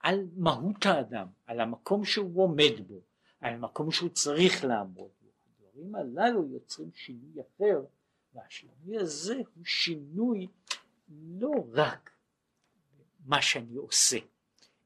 [0.00, 3.00] על מהות האדם, על המקום שהוא עומד בו,
[3.40, 5.28] על המקום שהוא צריך לעמוד בו,
[5.60, 7.80] הדברים הללו יוצרים שינוי אחר
[8.34, 10.46] והשינוי הזה הוא שינוי
[11.08, 12.10] לא רק
[13.26, 14.18] מה שאני עושה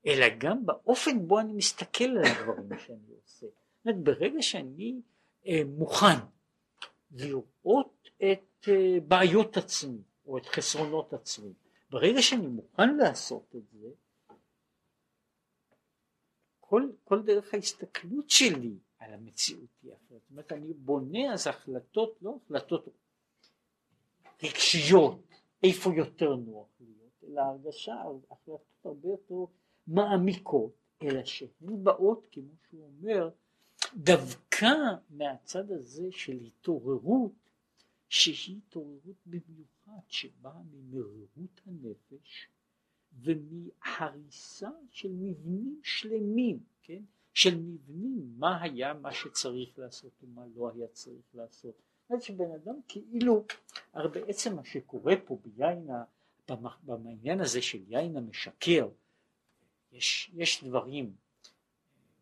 [0.07, 3.47] אלא גם באופן בו אני מסתכל על הדברים שאני עושה.
[3.85, 5.01] זאת ברגע שאני
[5.47, 6.19] אה, מוכן
[7.11, 11.53] לראות את אה, בעיות עצמי או את חסרונות עצמי,
[11.93, 13.89] ברגע שאני מוכן לעשות את זה,
[16.61, 20.21] כל, כל דרך ההסתכלות שלי על המציאות היא אחרת.
[20.21, 22.89] זאת אומרת, אני בונה אז החלטות, לא החלטות
[24.43, 25.21] רגשיות,
[25.63, 27.95] איפה יותר נוח להיות, אלא הרגשה,
[28.31, 29.53] החלטות הרבה יותר
[29.87, 30.73] מעמיקות,
[31.03, 33.31] אלא שהן באות, כמו שהוא אומר,
[33.95, 34.73] דווקא
[35.11, 37.33] מהצד הזה של התעוררות,
[38.13, 42.49] שהיא התעוררות במיוחד שבאה ממרירות הנפש
[43.23, 47.03] ומהריסה של מבנים שלמים, כן?
[47.35, 51.75] של מבנים, מה היה מה שצריך לעשות ומה לא היה צריך לעשות.
[52.09, 53.45] זאת שבן אדם כאילו,
[53.93, 55.89] הרי בעצם מה שקורה פה ביין,
[56.83, 58.89] בעניין הזה של יין המשקר,
[59.93, 61.15] יש, יש דברים,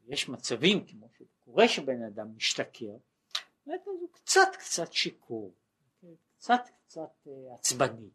[0.09, 2.97] יש מצבים כמו שקורה שבן אדם משתכר,
[3.67, 5.55] אז הוא קצת קצת שיכור,
[6.41, 8.11] קצת קצת אה, עצבני.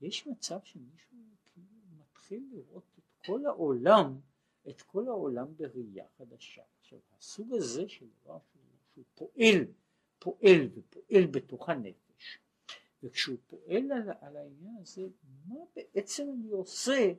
[0.00, 1.66] יש מצב שמישהו כאילו
[1.98, 4.20] מתחיל לראות את כל העולם,
[4.68, 6.62] את כל העולם בראייה חדשה.
[6.80, 8.38] עכשיו הסוג הזה של דבר
[8.92, 9.64] שהוא, פועל,
[10.18, 12.38] פועל ופועל בתוך הנפש,
[13.02, 15.02] וכשהוא פועל על, על העניין הזה,
[15.46, 17.12] מה בעצם אני עושה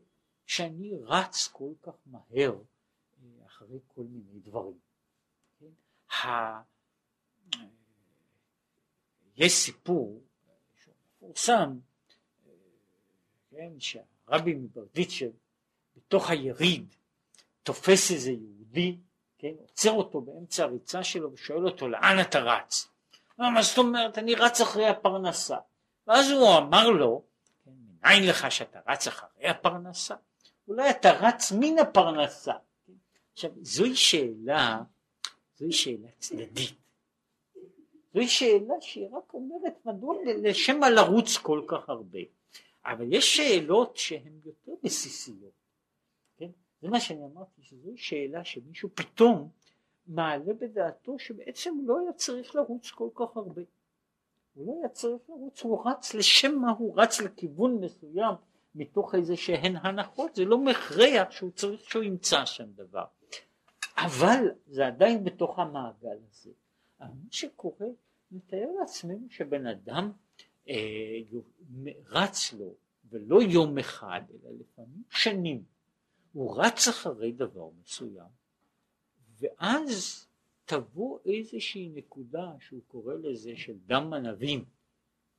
[0.46, 2.56] שאני רץ כל כך מהר
[3.24, 4.80] אה, אחרי כל מיני דברים.
[5.60, 5.66] כן?
[9.38, 10.22] יש סיפור
[11.26, 11.80] מפורסם,
[13.52, 15.30] כן, שהרבי מברדיצ'ב
[15.98, 16.96] בתוך היריד
[17.64, 18.98] תופס איזה יהודי,
[19.38, 22.88] כן, עוצר אותו באמצע הריצה שלו ושואל אותו לאן אתה רץ?
[23.38, 25.58] מה זאת אומרת אני רץ אחרי הפרנסה
[26.08, 27.24] ואז הוא אמר לו
[27.66, 27.72] כן,
[28.04, 30.16] מניין לך שאתה רץ אחרי הפרנסה
[30.68, 32.54] אולי אתה רץ מן הפרנסה.
[33.34, 34.82] עכשיו זוהי שאלה,
[35.58, 36.85] זוהי שאלה צדדית.
[38.16, 42.20] זוהי שאלה שהיא רק אומרת מדוע לשם מה לרוץ כל כך הרבה.
[42.86, 45.52] אבל יש שאלות שהן יותר בסיסיות.
[46.38, 46.50] כן?
[46.82, 49.50] זה מה שאני אמרתי, שזוהי שאלה שמישהו פתאום
[50.08, 53.62] מעלה בדעתו שבעצם לא היה צריך לרוץ כל כך הרבה.
[54.54, 58.36] הוא לא היה צריך לרוץ, הוא רץ לשם מה הוא רץ לכיוון מסוים
[58.76, 63.06] מתוך איזה שהן הנחות, זה לא מכריח שהוא צריך שהוא ימצא שם דבר.
[63.98, 66.52] אבל זה עדיין בתוך המעגל הזה.
[67.00, 67.88] מה שקורה,
[68.32, 70.12] נתאר לעצמנו שבן אדם
[70.70, 71.20] אה,
[72.06, 72.76] רץ לו,
[73.10, 75.64] ולא יום אחד, אלא לפעמים שנים,
[76.34, 78.30] הוא רץ אחרי דבר מסוים,
[79.40, 80.28] ואז
[80.66, 84.66] תבוא איזושהי נקודה שהוא קורא לזה של דם ענבים,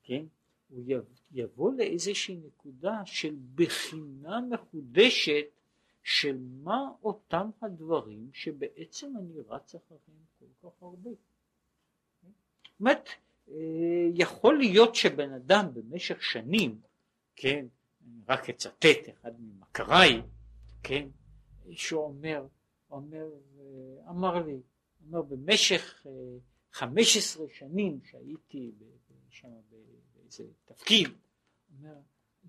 [0.03, 0.25] כן?
[0.69, 0.85] הוא
[1.33, 5.47] יבוא לאיזושהי נקודה של בחינה מחודשת
[6.03, 11.11] של מה אותם הדברים שבעצם אני רץ אחריהם כל כך הרבה.
[12.81, 13.09] אומרת,
[13.49, 13.55] אה,
[14.15, 16.81] יכול להיות שבן אדם במשך שנים,
[17.37, 17.67] כן,
[18.05, 20.23] אני רק אצטט אחד ממכריי,
[20.83, 21.09] כן,
[21.71, 22.47] שאומר,
[22.91, 23.27] אומר,
[23.59, 24.61] אה, אמר לי,
[25.07, 26.13] אומר במשך אה,
[26.73, 28.73] חמש עשרה שנים שהייתי
[29.31, 29.49] שם
[30.25, 31.09] איזה תפקיד,
[31.79, 31.95] אומר,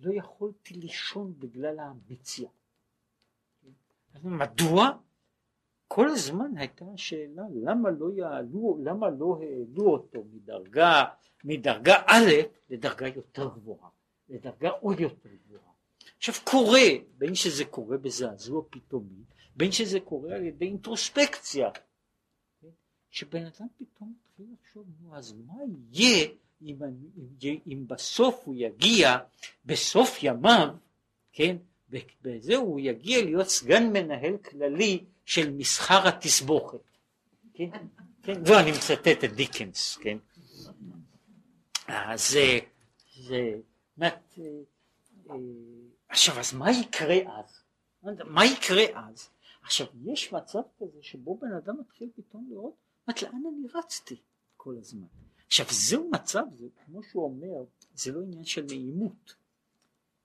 [0.01, 2.49] לא יכולתי לישון בגלל האמביציה.
[4.23, 4.89] מדוע?
[5.88, 11.05] כל הזמן הייתה השאלה למה לא יעלו, למה לא העלו אותו מדרגה,
[11.43, 12.31] מדרגה א'
[12.69, 13.89] לדרגה יותר גבוהה,
[14.29, 15.71] לדרגה עוד יותר גבוהה.
[16.17, 19.23] עכשיו קורה, בין שזה קורה בזעזוע פתאומי,
[19.55, 21.69] בין שזה קורה על ידי אינטרוספקציה,
[23.09, 25.53] שבן אדם פתאום מתחיל לחשוב, נו אז מה
[25.91, 26.27] יהיה
[26.61, 26.77] אם,
[27.43, 29.17] אם, אם בסוף הוא יגיע,
[29.65, 30.67] בסוף ימיו,
[31.31, 31.57] כן,
[32.21, 36.79] בזה הוא יגיע להיות סגן מנהל כללי של מסחר התסבוכת,
[37.53, 37.69] כן,
[38.23, 40.17] כן, ואני מצטט את דיקנס, כן,
[41.88, 42.38] אז
[43.15, 43.53] זה,
[43.97, 44.39] מת,
[45.29, 45.35] אה,
[46.09, 47.63] עכשיו אז מה יקרה אז?
[48.25, 49.29] מה יקרה אז?
[49.61, 52.75] עכשיו יש מצב כזה שבו בן אדם מתחיל פתאום לראות,
[53.07, 54.15] לאן אני רצתי
[54.57, 55.07] כל הזמן?
[55.47, 57.63] עכשיו זהו מצב, זה, כמו שהוא אומר,
[57.95, 59.35] זה לא עניין של נעימות,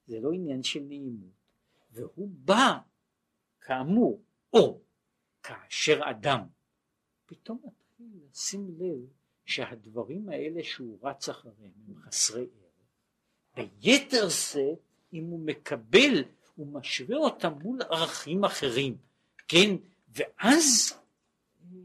[0.06, 1.41] זה לא עניין של נעימות,
[1.92, 2.78] והוא בא
[3.60, 4.22] כאמור
[4.52, 4.80] או
[5.42, 6.40] כאשר אדם
[7.26, 9.08] פתאום מתחיל לשים לב
[9.44, 12.46] שהדברים האלה שהוא רץ אחריהם הם חסרי
[13.56, 14.78] ערך, ביתר שאת
[15.12, 16.24] אם הוא מקבל
[16.58, 18.96] ומשווה אותם מול ערכים אחרים,
[19.48, 19.76] כן,
[20.08, 21.78] ואז אה,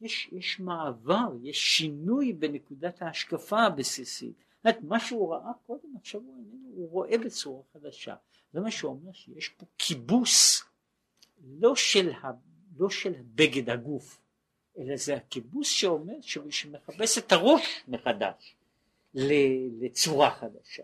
[0.00, 4.44] יש, יש מעבר, יש שינוי בנקודת ההשקפה הבסיסית.
[4.64, 6.44] זאת מה שהוא ראה קודם עכשיו הוא,
[6.74, 8.14] הוא רואה בצורה חדשה.
[8.56, 10.62] זה מה שהוא אומר שיש פה כיבוס
[11.44, 12.30] לא של, ה,
[12.76, 14.20] לא של בגד הגוף,
[14.78, 18.56] אלא זה הכיבוס שאומר שמכבס את הראש מחדש
[19.80, 20.82] לצורה חדשה.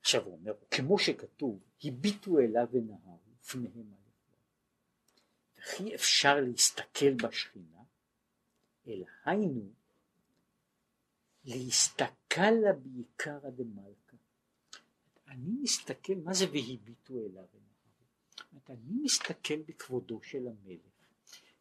[0.00, 4.02] עכשיו הוא אומר, כמו שכתוב, הביטו אליו ונהר ופניהם על
[5.58, 7.82] וכי אפשר להסתכל בשכינה,
[8.86, 9.72] אלא היינו
[11.44, 14.01] להסתכל לה בעיקרא דמלכה.
[15.32, 18.68] אני מסתכל, מה זה והביטו אליו ונהרו?
[18.68, 20.92] אני מסתכל בכבודו של המלך,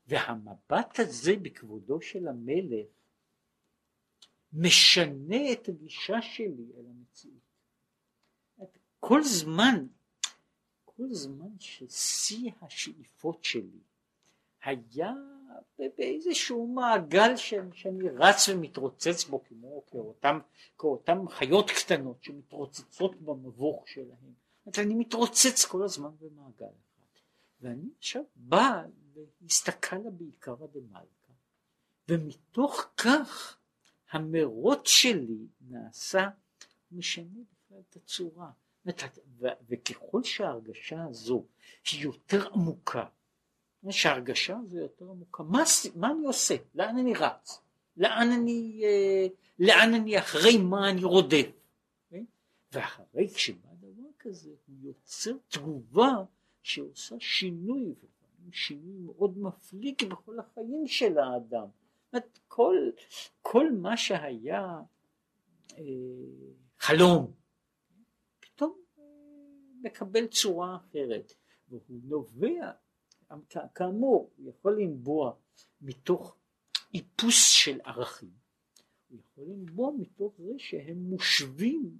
[0.07, 2.87] והמבט הזה בכבודו של המלך
[4.53, 7.51] משנה את הגישה שלי אל המציאות.
[8.99, 9.87] כל זמן,
[10.85, 13.79] כל זמן ששיא השאיפות שלי
[14.63, 15.13] היה
[15.97, 17.35] באיזשהו מעגל
[17.73, 20.39] שאני רץ ומתרוצץ בו כמו כאותם,
[20.79, 24.33] כאותם חיות קטנות שמתרוצצות במבוך שלהם.
[24.65, 27.05] אז אני מתרוצץ כל הזמן במעגל אחד.
[27.61, 28.83] ואני עכשיו בא
[29.41, 31.33] והסתכלה בעיקרא דמלכה,
[32.09, 33.57] ומתוך כך
[34.11, 36.29] המרוץ שלי נעשה
[36.91, 38.51] משנה בכלל את הצורה.
[39.69, 41.45] וככל שההרגשה הזו
[41.91, 43.05] היא יותר עמוקה,
[43.89, 45.63] שההרגשה הזו יותר עמוקה, מה,
[45.95, 46.55] מה אני עושה?
[46.75, 47.61] לאן אני רץ?
[47.97, 49.27] לאן אני, אה,
[49.59, 51.51] לאן אני אחרי מה אני רודף?
[52.09, 52.23] כן?
[52.71, 56.13] ואחרי כשבא דבר כזה הוא יוצר תגובה
[56.63, 57.93] שעושה שינוי,
[58.51, 61.67] שינוי מאוד מפליג בכל החיים של האדם.
[62.47, 62.89] כל,
[63.41, 64.81] כל מה שהיה
[65.77, 65.83] אה,
[66.79, 67.31] חלום,
[69.83, 71.33] מקבל צורה אחרת,
[71.69, 72.71] והוא נובע,
[73.75, 75.33] כאמור, הוא יכול לנבוע
[75.81, 76.35] מתוך
[76.93, 78.29] איפוס של ערכים,
[79.09, 81.97] הוא יכול לנבוע מתוך זה שהם מושווים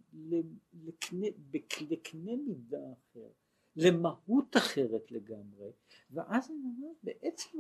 [1.92, 3.28] לקנה, מידה אחר,
[3.76, 5.70] למהות אחרת לגמרי,
[6.12, 7.58] ואז אני אומר, בעצם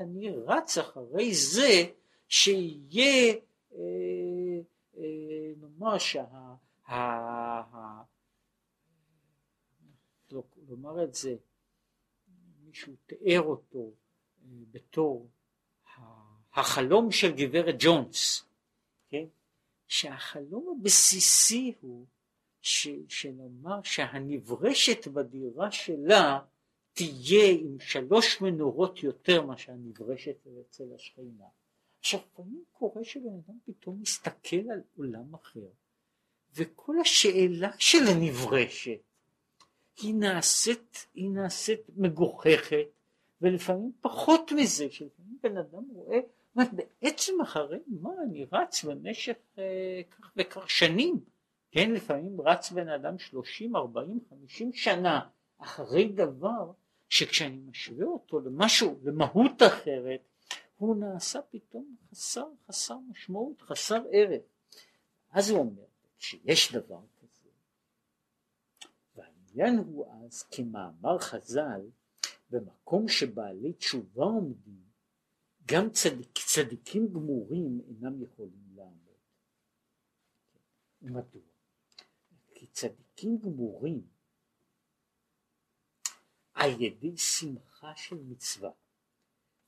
[0.00, 1.84] אני רץ אחרי זה
[2.28, 3.34] שיהיה,
[3.72, 3.78] אה,
[4.96, 6.54] אה, נאמר שה...
[10.68, 11.36] לומר את זה,
[12.68, 13.78] מישהו תיאר אותו
[14.42, 15.28] אה, בתור
[16.54, 18.44] החלום של גברת ג'ונס,
[19.08, 19.24] כן?
[19.88, 22.06] שהחלום הבסיסי הוא
[22.60, 26.38] ש, שנאמר שהנברשת בדירה שלה
[26.92, 31.44] תהיה עם שלוש מנורות יותר מאשר הנברשת אצל השכינה.
[32.00, 35.68] עכשיו פעמים קורה שבן אדם פתאום מסתכל על עולם אחר
[36.54, 39.00] וכל השאלה של הנברשת
[39.98, 42.86] היא נעשית, היא נעשית מגוחכת,
[43.42, 46.18] ולפעמים פחות מזה, שלפעמים בן אדם רואה,
[46.56, 51.20] אומרת, בעצם אחרי מה אני רץ במשך אה, כך וכך שנים,
[51.70, 55.20] כן, לפעמים רץ בן אדם שלושים, ארבעים, חמישים שנה
[55.58, 56.72] אחרי דבר
[57.08, 60.20] שכשאני משווה אותו למשהו, למהות אחרת,
[60.78, 64.42] הוא נעשה פתאום חסר, חסר משמעות, חסר ערך.
[65.32, 65.82] אז הוא אומר,
[66.18, 67.00] כשיש דבר
[69.60, 71.90] העניין הוא אז כמאמר חז"ל
[72.50, 74.88] במקום שבעלי תשובה עומדים
[75.66, 79.18] גם צדיק, צדיקים גמורים אינם יכולים לעמוד.
[81.02, 81.42] ומדוע?
[82.54, 84.06] כי צדיקים גמורים
[86.54, 88.70] על ידי שמחה של מצווה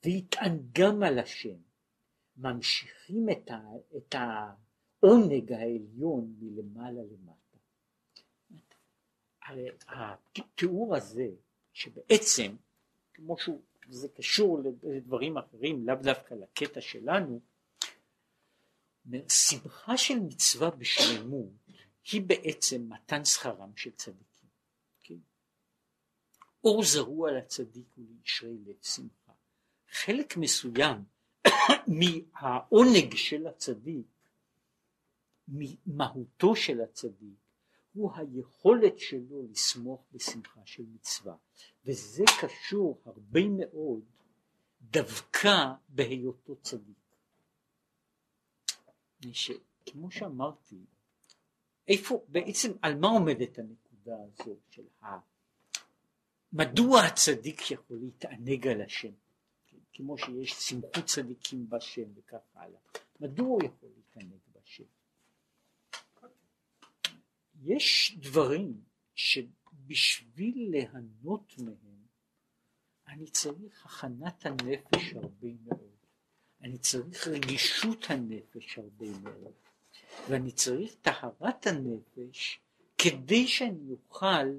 [0.05, 1.59] והתענגם על השם
[2.37, 3.27] ממשיכים
[3.97, 7.40] את העונג העליון מלמעלה למטה.
[9.89, 11.29] התיאור הזה
[11.73, 12.57] שבעצם
[13.15, 17.41] כמו שהוא זה קשור לדברים אחרים לאו דווקא לקטע שלנו
[19.29, 21.51] שמחה של מצווה בשלמות
[22.13, 24.49] היא בעצם מתן שכרם של צדיקים
[25.01, 25.15] כן?
[26.65, 29.33] אור זרוע לצדיק ולישרי לב שמחה
[29.91, 31.05] חלק מסוים
[31.99, 34.07] מהעונג של הצדיק
[35.49, 37.50] ממהותו של הצדיק
[37.93, 41.37] הוא היכולת שלו לסמוך בשמחה של מצווה
[41.85, 44.05] וזה קשור הרבה מאוד
[44.83, 46.97] דווקא בהיותו צדיק.
[49.87, 50.77] כמו שאמרתי,
[51.89, 55.07] איפה בעצם על מה עומדת הנקודה הזו של ה...
[56.53, 59.13] מדוע הצדיק יכול להתענג על השם?
[59.93, 62.81] כמו שיש שמחות צדיקים בשם וכך הלאה.
[63.21, 64.85] מדוע הוא יכול להתענג בשם?
[67.65, 68.81] יש דברים
[69.15, 72.01] שבשביל ליהנות מהם
[73.09, 75.91] אני צריך הכנת הנפש הרבה מאוד.
[76.63, 79.53] אני צריך רגישות הנפש הרבה מאוד.
[80.31, 82.61] ואני צריך טהרת הנפש
[82.99, 84.59] כדי שאני אוכל,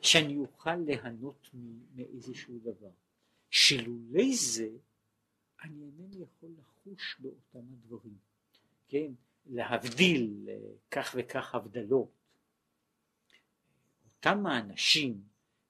[0.00, 1.50] שאני אוכל ליהנות
[1.94, 2.90] מאיזשהו דבר.
[3.50, 4.68] שלולי זה
[5.62, 8.18] אני אינני יכול לחוש באותם הדברים,
[8.88, 9.12] כן?
[9.46, 10.56] להבדיל אה,
[10.90, 12.10] כך וכך הבדלות.
[14.06, 15.22] אותם האנשים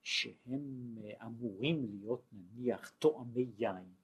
[0.03, 3.95] שהם אה, אמורים להיות נניח תואמי יין,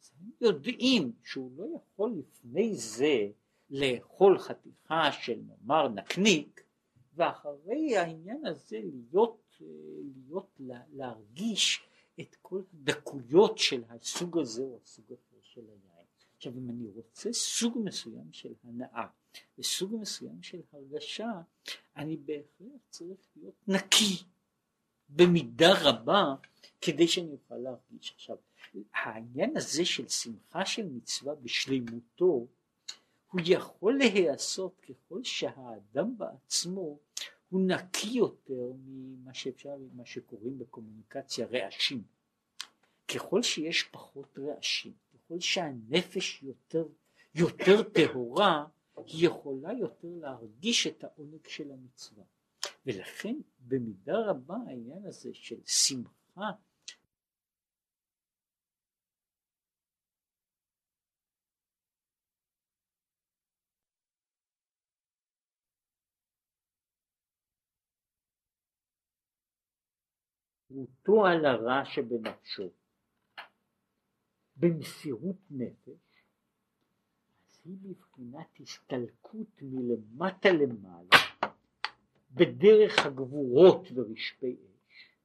[0.00, 3.28] אז הם יודעים שהוא לא יכול לפני זה
[3.70, 6.64] לאכול חתיכה של נאמר נקניק
[7.14, 9.66] ואחרי העניין הזה להיות, אה,
[10.26, 10.60] להיות
[10.92, 11.82] להרגיש
[12.20, 15.25] את כל הדקויות של הסוג הזה או הסוג היין.
[16.36, 19.06] עכשיו אם אני רוצה סוג מסוים של הנאה
[19.58, 21.30] וסוג מסוים של הרגשה,
[21.96, 24.22] אני בהחלט צריך להיות נקי
[25.08, 26.34] במידה רבה
[26.80, 28.12] כדי שאני אוכל להרגיש.
[28.14, 28.36] עכשיו
[28.94, 32.46] העניין הזה של שמחה של מצווה בשלימותו
[33.30, 36.98] הוא יכול להיעשות ככל שהאדם בעצמו
[37.48, 42.02] הוא נקי יותר ממה שאפשר, מה שקוראים בקומוניקציה רעשים.
[43.14, 44.92] ככל שיש פחות רעשים,
[45.26, 46.84] ככל שהנפש יותר,
[47.34, 48.66] יותר טהורה,
[48.96, 52.24] היא יכולה יותר להרגיש את העונג של המצווה.
[52.86, 56.50] ולכן במידה רבה העניין הזה של שמחה
[70.68, 72.70] זכותו על הרע שבנפשו
[74.56, 76.24] במסירות נפש,
[77.48, 81.08] אז היא בבחינת הסתלקות מלמטה למעלה
[82.30, 85.16] בדרך הגבורות ורשפי אש,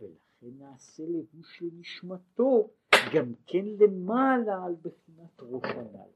[0.00, 2.70] ולכן נעשה לבוש לנשמתו
[3.14, 6.10] גם כן למעלה על בחינת ראש הנ"ל.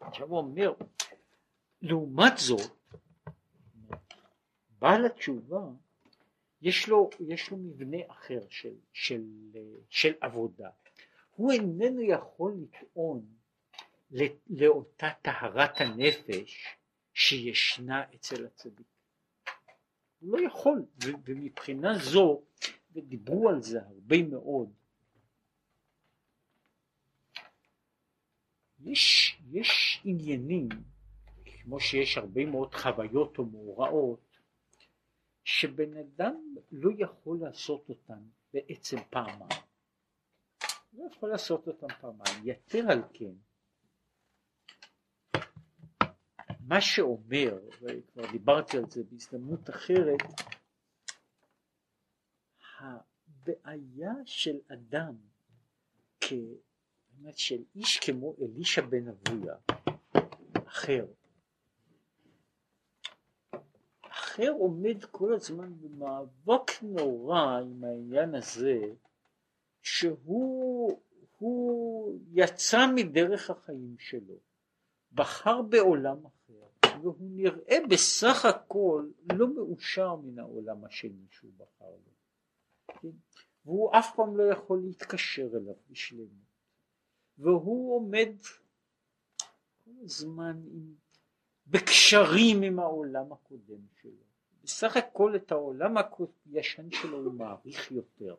[0.00, 0.72] עכשיו הוא אומר,
[1.82, 2.70] לעומת זאת,
[4.78, 5.64] בעל התשובה
[6.62, 9.22] יש לו, יש לו מבנה אחר של, של,
[9.88, 10.70] של עבודה.
[11.36, 13.26] הוא איננו יכול לטעון
[14.50, 16.76] לאותה טהרת הנפש
[17.14, 18.86] שישנה אצל הצדיק.
[20.20, 20.86] הוא לא יכול,
[21.24, 22.42] ומבחינה זו,
[22.92, 24.72] ודיברו על זה הרבה מאוד,
[28.84, 30.68] יש, יש עניינים,
[31.44, 34.38] כמו שיש הרבה מאוד חוויות או מאורעות,
[35.44, 38.22] שבן אדם לא יכול לעשות אותן
[38.52, 39.73] בעצם פעמיים.
[40.94, 42.42] לא יכול לעשות אותן פעמיים.
[42.44, 43.32] יתר על כן,
[46.60, 50.20] מה שאומר, וכבר דיברתי על זה בהזדמנות אחרת,
[52.78, 55.16] הבעיה של אדם,
[56.20, 56.32] כ...
[57.32, 59.54] של איש כמו אלישע בן אבויה,
[60.66, 61.06] אחר,
[64.00, 68.80] אחר עומד כל הזמן במאבק נורא עם העניין הזה
[69.84, 71.00] שהוא
[72.32, 74.34] יצא מדרך החיים שלו,
[75.12, 82.12] בחר בעולם אחר, והוא נראה בסך הכל לא מאושר מן העולם השני שהוא בחר לו.
[82.86, 83.08] כן?
[83.64, 86.54] והוא אף פעם לא יכול להתקשר אליו בשלמות.
[87.38, 88.32] והוא עומד
[89.84, 90.94] כל הזמן עם
[91.66, 94.24] בקשרים עם העולם הקודם שלו.
[94.64, 95.94] בסך הכל את העולם
[96.46, 98.34] הישן שלו הוא מעריך יותר.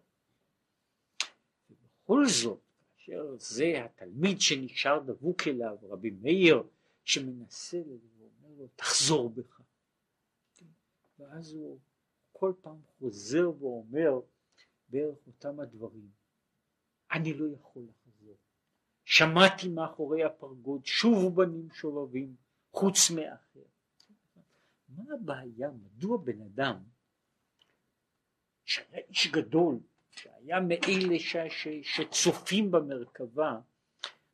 [2.06, 2.60] ובכל זאת,
[2.98, 6.64] כאשר זה התלמיד שנשאר דבוק אליו, רבי מאיר,
[7.04, 9.62] שמנסה ואומר לו תחזור בך.
[11.20, 11.80] ואז הוא
[12.32, 14.20] כל פעם חוזר ואומר
[14.90, 16.10] בערך אותם הדברים.
[17.12, 18.36] אני לא יכול לחזור.
[19.06, 22.36] שמעתי מאחורי הפרגוד שובו בנים שובבים
[22.72, 23.60] חוץ מאחר.
[24.90, 25.72] מה הבעיה?
[25.72, 26.84] מדוע בן אדם
[28.66, 29.80] שהיה איש גדול,
[30.20, 33.60] שהיה מאלה ש, ש, שצופים במרכבה,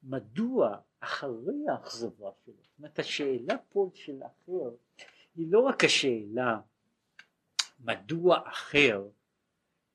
[0.04, 4.70] מדוע אחרי האכזבה שלו, זאת אומרת השאלה פה של אחר
[5.36, 6.60] היא לא רק השאלה
[7.80, 9.08] מדוע אחר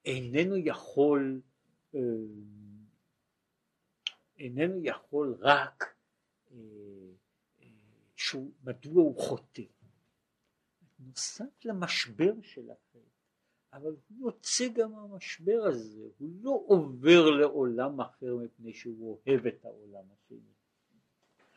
[0.05, 1.41] איננו יכול
[1.95, 2.01] אה,
[4.39, 5.95] איננו יכול רק
[6.53, 6.57] אה,
[8.17, 9.63] שהוא, מדוע הוא חוטא.
[10.99, 12.99] נוסף למשבר של החטא,
[13.77, 19.65] אבל הוא יוצא גם מהמשבר הזה, הוא לא עובר לעולם אחר מפני שהוא אוהב את
[19.65, 20.39] העולם השני.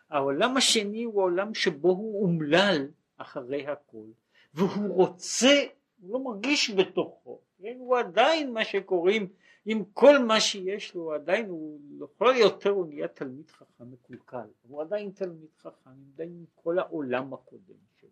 [0.10, 4.06] העולם השני הוא עולם שבו הוא אומלל אחרי הכל,
[4.54, 5.64] והוא רוצה,
[6.02, 7.76] הוא לא מרגיש בתוכו, כן?
[7.80, 9.28] הוא עדיין מה שקוראים,
[9.66, 14.82] עם כל מה שיש לו, עדיין הוא לכל יותר הוא נהיה תלמיד חכם מקולקל, הוא
[14.82, 18.10] עדיין תלמיד חכם, עדיין עם כל העולם הקודם שלו.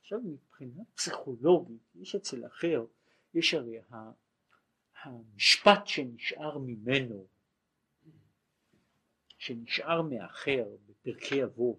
[0.00, 2.84] עכשיו מבחינה פסיכולוגית, יש אצל אחר,
[3.34, 3.80] יש הרי
[5.02, 7.26] המשפט שנשאר ממנו,
[9.38, 11.78] שנשאר מאחר בפרקי אבות,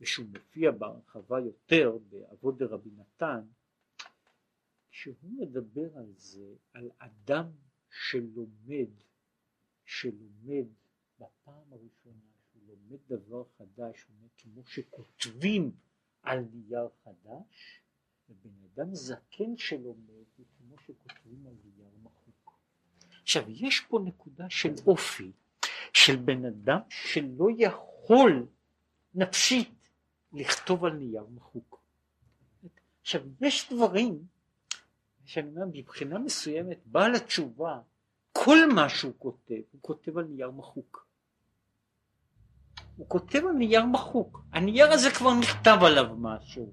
[0.00, 3.40] ושהוא מופיע בהרחבה יותר באבות דרבי נתן,
[4.90, 7.50] שהוא מדבר על זה, על אדם
[7.90, 8.88] שלומד,
[9.84, 10.66] שלומד
[11.18, 14.06] בפעם הראשונה, שהוא לומד דבר חדש,
[14.36, 15.72] כמו שכותבים
[16.22, 17.80] על נייר חדש,
[18.28, 22.58] ובן אדם זקן שלומד הוא כמו שכותבים על נייר מחוק.
[23.22, 25.32] עכשיו יש פה נקודה של אופי
[25.92, 28.46] של בן אדם שלא יכול
[29.14, 29.88] נפשית
[30.32, 31.80] לכתוב על נייר מחוק.
[33.00, 34.26] עכשיו יש דברים
[35.24, 37.80] שאני אומר מבחינה מסוימת בעל התשובה
[38.32, 41.06] כל מה שהוא כותב הוא כותב על נייר מחוק.
[42.96, 46.72] הוא כותב על נייר מחוק, הנייר הזה כבר נכתב עליו משהו,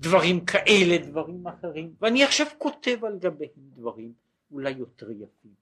[0.00, 4.12] דברים כאלה, דברים אחרים, ואני עכשיו כותב על גביהם דברים
[4.50, 5.54] אולי יותר יפים,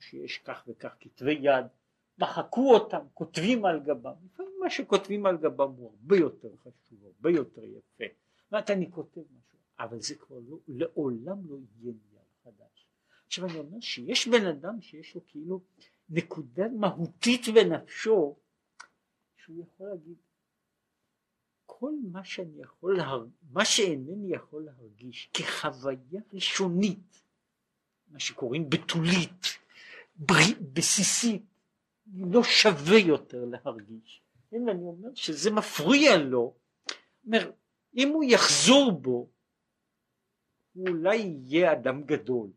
[0.00, 1.66] שיש כך וכך כתבי יד,
[2.18, 4.14] מחקו אותם, כותבים על גבם,
[4.60, 8.04] מה שכותבים על גבם הוא הרבה יותר חשוב, הרבה יותר יפה,
[8.52, 12.86] ואת אני כותב משהו, אבל זה כבר לא, לעולם לא יהיה נייר חדש.
[13.26, 15.60] עכשיו אני אומר שיש בן אדם שיש לו כאילו
[16.10, 18.36] נקודה מהותית בנפשו,
[19.36, 20.16] שהוא יכול להגיד
[21.78, 23.26] כל מה שאני יכול, להר...
[23.52, 27.22] מה שאינני יכול להרגיש כחוויה ראשונית,
[28.08, 29.46] מה שקוראים בתולית,
[30.16, 31.42] בריא, בסיסית,
[32.14, 34.22] לא שווה יותר להרגיש.
[34.52, 36.54] אם אני אומר שזה מפריע לו,
[37.26, 37.50] אומר,
[37.96, 39.28] אם הוא יחזור בו,
[40.72, 42.50] הוא אולי יהיה אדם גדול,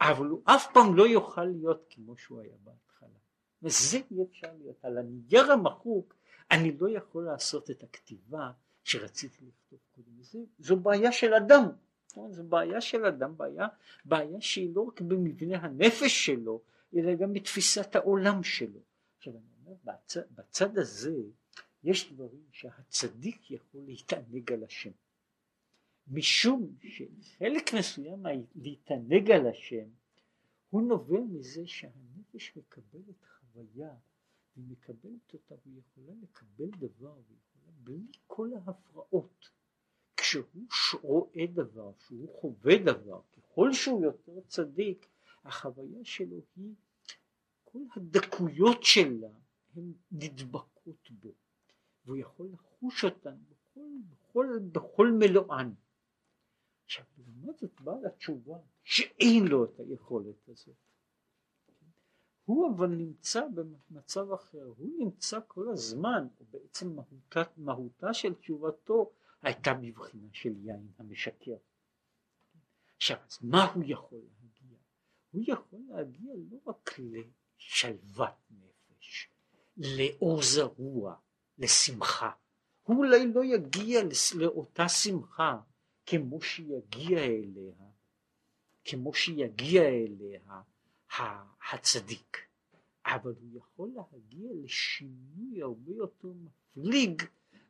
[0.00, 3.18] אבל הוא אף פעם לא יוכל להיות כמו שהוא היה בהתחלה.
[3.62, 4.84] וזה אי אפשר להיות.
[4.84, 6.19] על הנייר המחוק
[6.50, 8.50] אני לא יכול לעשות את הכתיבה
[8.84, 10.22] שרציתי לכתוב קודם.
[10.22, 11.68] זה, זו בעיה של אדם.
[12.30, 13.66] זו בעיה של אדם, בעיה,
[14.04, 16.60] בעיה שהיא לא רק במבנה הנפש שלו,
[16.96, 18.80] אלא גם בתפיסת העולם שלו.
[19.18, 21.16] עכשיו אני אומר, בצד, בצד הזה
[21.84, 24.90] יש דברים שהצדיק יכול להתענג על השם.
[26.08, 28.22] משום שחלק מסוים
[28.54, 29.86] להתענג על השם
[30.70, 33.90] הוא נובע מזה שהנפש מקבלת חוויה
[34.56, 39.50] היא מקבלת אותה והיא יכולה לקבל דבר ויכולה בלי כל ההפרעות.
[40.16, 40.66] כשהוא
[41.02, 45.06] רואה דבר שהוא חווה דבר ככל שהוא יותר צדיק
[45.44, 46.74] החוויה שלו היא
[47.64, 49.30] כל הדקויות שלה
[49.74, 51.34] הן נדבקות בו.
[52.04, 55.74] והוא יכול לחוש אותן בכל, בכל, בכל מלואן.
[56.84, 60.89] עכשיו לעומת זאת באה לתשובה שאין לו את היכולת הזאת
[62.50, 69.74] הוא אבל נמצא במצב אחר, הוא נמצא כל הזמן, בעצם מהותה, מהותה של תשובתו הייתה
[69.74, 71.56] בבחינה של יין המשקר.
[72.96, 74.78] עכשיו, אז מה הוא יכול להגיע?
[75.30, 79.28] הוא יכול להגיע לא רק לשלוות נפש,
[79.76, 81.14] לאור זרוע,
[81.58, 82.30] לשמחה.
[82.82, 84.00] הוא אולי לא יגיע
[84.34, 85.60] לאותה שמחה
[86.06, 87.74] כמו שיגיע אליה,
[88.84, 90.62] כמו שיגיע אליה
[91.72, 92.38] הצדיק,
[93.06, 97.22] אבל הוא יכול להגיע לשינוי הרבה יותר מפליג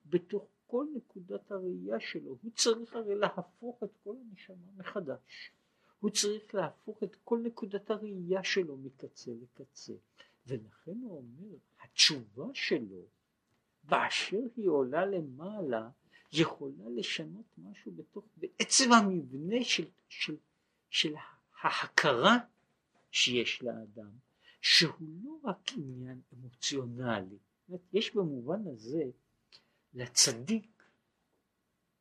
[0.07, 5.53] בתוך כל נקודת הראייה שלו, הוא צריך הרי להפוך את כל הנשמה מחדש,
[6.01, 9.93] הוא צריך להפוך את כל נקודת הראייה שלו מקצה לקצה,
[10.47, 13.03] ולכן הוא אומר, התשובה שלו,
[13.85, 15.89] באשר היא עולה למעלה,
[16.33, 20.37] יכולה לשנות משהו בתוך, בעצם המבנה של, של,
[20.91, 21.15] של
[21.63, 22.39] ההכרה
[23.11, 24.19] שיש לאדם,
[24.61, 27.39] שהוא לא רק עניין אמוציונלי,
[27.93, 29.03] יש במובן הזה
[29.95, 30.83] לצדיק,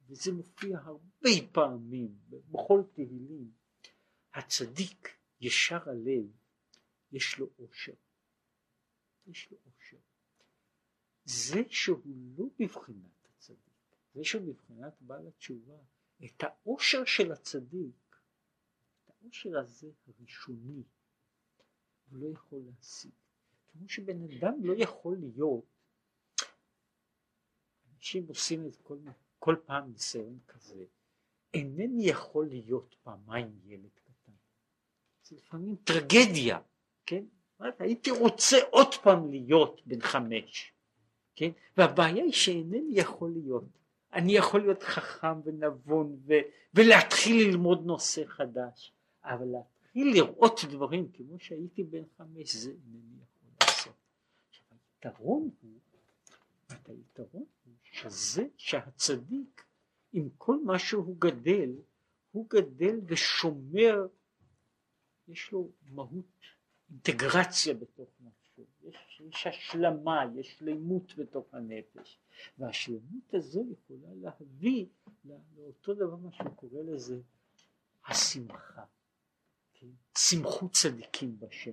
[0.07, 3.51] וזה מופיע הרבה פעמים בכל תהילים,
[4.33, 6.25] הצדיק ישר הלב,
[7.11, 7.93] יש לו אושר.
[9.27, 9.97] יש לו אושר.
[11.25, 13.73] זה שהוא לא בבחינת הצדיק,
[14.13, 15.77] זה שהוא בבחינת בעל התשובה,
[16.25, 18.15] את האושר של הצדיק,
[19.03, 20.83] את האושר הזה הראשוני,
[22.11, 23.11] הוא לא יכול להשיג.
[23.71, 25.65] כמו שבן אדם לא יכול להיות,
[27.95, 28.97] אנשים עושים את כל,
[29.39, 30.85] כל פעם ניסיון כזה,
[31.53, 34.31] אינני יכול להיות פעמיים ילד קטן.
[35.23, 36.59] זה לפעמים טרגדיה,
[37.05, 37.23] כן?
[37.79, 40.73] הייתי רוצה עוד פעם להיות בן חמש,
[41.35, 41.51] כן?
[41.77, 43.63] והבעיה היא שאינני יכול להיות.
[44.13, 46.33] אני יכול להיות חכם ונבון ו-
[46.73, 48.93] ולהתחיל ללמוד נושא חדש,
[49.23, 49.55] אבל
[49.95, 53.95] להתחיל לראות דברים כמו שהייתי בן חמש, זה אינני יכול לעשות.
[54.49, 55.79] עכשיו היתרון הוא,
[56.87, 59.65] היתרון הוא שזה שהצדיק
[60.13, 61.71] עם כל מה שהוא גדל,
[62.31, 64.07] הוא גדל ושומר,
[65.27, 66.25] יש לו מהות,
[66.89, 72.19] אינטגרציה בתוך נפשו, יש, יש השלמה, יש שלמות בתוך הנפש,
[72.57, 74.85] והשלמות הזו יכולה להביא
[75.55, 77.21] לאותו דבר מה שהוא קורא לזה
[78.05, 78.83] השמחה,
[79.79, 79.87] כן?
[80.17, 81.71] שמחו צדיקים בשם.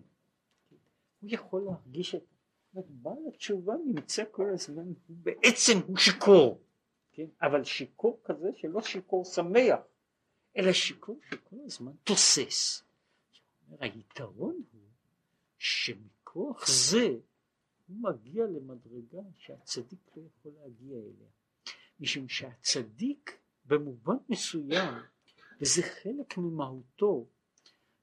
[1.20, 6.60] הוא יכול להרגיש את בעל התשובה נמצא כל הזמן, הוא בעצם הוא שיכור,
[7.12, 7.26] כן?
[7.42, 9.80] אבל שיכור כזה שלא שיכור שמח,
[10.56, 12.82] אלא שיכור שכל הזמן תוסס.
[13.80, 14.80] היתרון הוא
[15.58, 17.08] שמכוח זה
[17.88, 21.28] הוא מגיע למדרגה שהצדיק לא יכול להגיע אליה.
[22.00, 24.94] משום שהצדיק במובן מסוים,
[25.60, 27.26] וזה חלק ממהותו,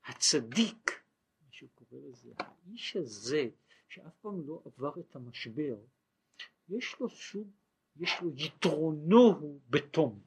[0.05, 1.03] הצדיק,
[1.41, 3.49] מה שהוא קורא לזה, האיש הזה
[3.89, 5.75] שאף פעם לא עבר את המשבר,
[6.69, 7.47] יש לו סוג,
[7.95, 10.21] יש לו יתרונו הוא בתום.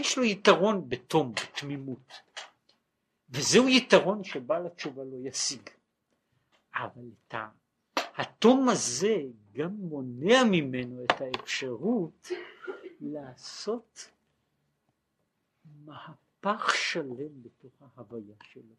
[0.00, 2.12] יש לו יתרון בתום, בתמימות.
[3.28, 5.70] וזהו יתרון שבעל התשובה לא ישיג.
[6.74, 7.34] אבל את
[7.96, 9.16] התום הזה
[9.52, 12.28] גם מונע ממנו את האפשרות
[13.00, 14.10] לעשות
[15.64, 16.31] מהפך
[16.92, 18.74] שלם בתוך ההוויה שלו.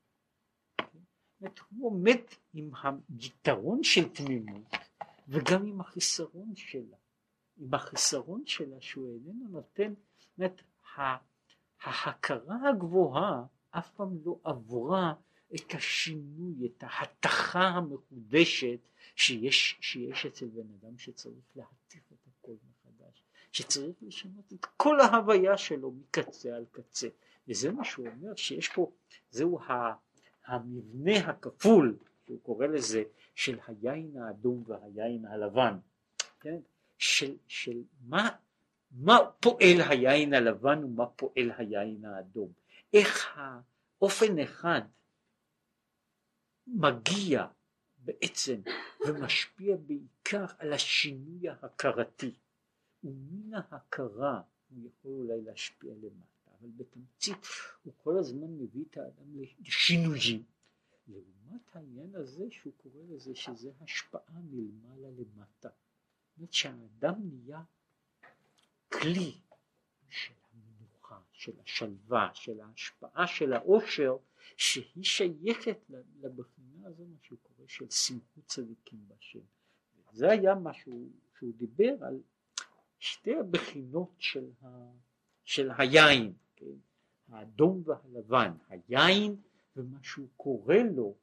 [1.44, 2.20] אומרת, הוא עומד
[2.54, 2.72] עם
[3.20, 4.72] היתרון של תמימות
[5.28, 6.98] וגם עם החיסרון שלה.
[7.58, 9.94] עם החיסרון שלה שהוא איננו נותן,
[10.38, 10.62] זאת
[11.84, 15.14] ההכרה הגבוהה אף פעם לא עברה
[15.56, 18.80] את השינוי, את ההתכה המחודשת
[19.16, 25.58] שיש, שיש אצל בן אדם שצריך להתיך את הכל מחדש, שצריך לשנות את כל ההוויה
[25.58, 27.08] שלו מקצה על קצה.
[27.48, 28.92] וזה מה שהוא אומר שיש פה,
[29.32, 29.60] זהו.
[30.46, 33.04] המבנה הכפול, שהוא קורא לזה,
[33.36, 35.78] של היין האדום והיין הלבן,
[36.40, 36.60] כן?
[36.98, 38.30] של, של מה,
[38.92, 42.52] מה פועל היין הלבן ומה פועל היין האדום,
[42.94, 44.82] איך האופן אחד
[46.68, 47.48] מגיע
[47.98, 48.62] בעצם
[49.08, 52.34] ומשפיע בעיקר על השינוי ההכרתי,
[53.04, 56.33] ומן ההכרה הוא יכול אולי להשפיע למטה.
[56.64, 57.38] אבל בתמצית
[57.84, 60.44] הוא כל הזמן מביא את האדם לשינויים.
[61.08, 65.70] לעומת העניין הזה שהוא קורא לזה שזה השפעה מלמעלה למטה.
[65.70, 67.64] זאת אומרת שהאדם נהיה
[68.90, 69.38] כלי
[70.10, 74.18] של המנוחה, של השלווה, של ההשפעה של העושר,
[74.58, 75.78] שהיא שייכת
[76.22, 79.40] לבחינה הזו, מה שהוא קורא של שמחות צדיקים בשם.
[80.12, 82.22] זה היה מה שהוא, שהוא דיבר על
[83.00, 84.68] שתי הבחינות של, ה,
[85.44, 86.34] של היין.
[86.64, 87.36] כן?
[87.36, 89.36] האדום והלבן, היין
[89.76, 91.16] ומה שהוא קורא לו,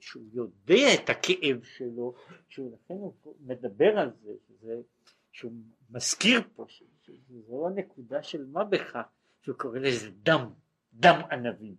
[0.00, 2.14] שהוא יודע את הכאב שלו,
[2.48, 4.80] שהוא לכן הוא מדבר על זה, שזה,
[5.32, 5.52] שהוא
[5.90, 6.66] מזכיר פה,
[7.02, 9.06] שזו הנקודה של מה בכך,
[9.42, 10.50] שהוא קורא לזה דם,
[10.92, 11.76] דם ענבים.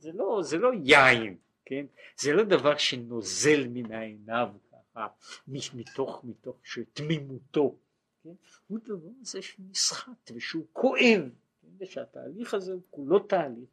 [0.00, 1.86] זה לא, זה לא יין, כן?
[2.16, 5.06] זה לא דבר שנוזל מן העיניו ככה,
[5.48, 6.56] מתוך, מתוך
[6.92, 7.76] תמימותו,
[8.22, 8.34] כן?
[8.66, 11.30] הוא דבר זה שנסחט ושהוא כואב,
[11.78, 13.68] ושהתהליך הזה הוא כולו תהליך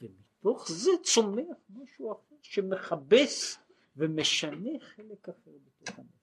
[0.00, 3.58] ומתוך זה צומח משהו אחר שמכבס
[3.96, 6.19] ומשנה חלק אחר בתוך הנפש.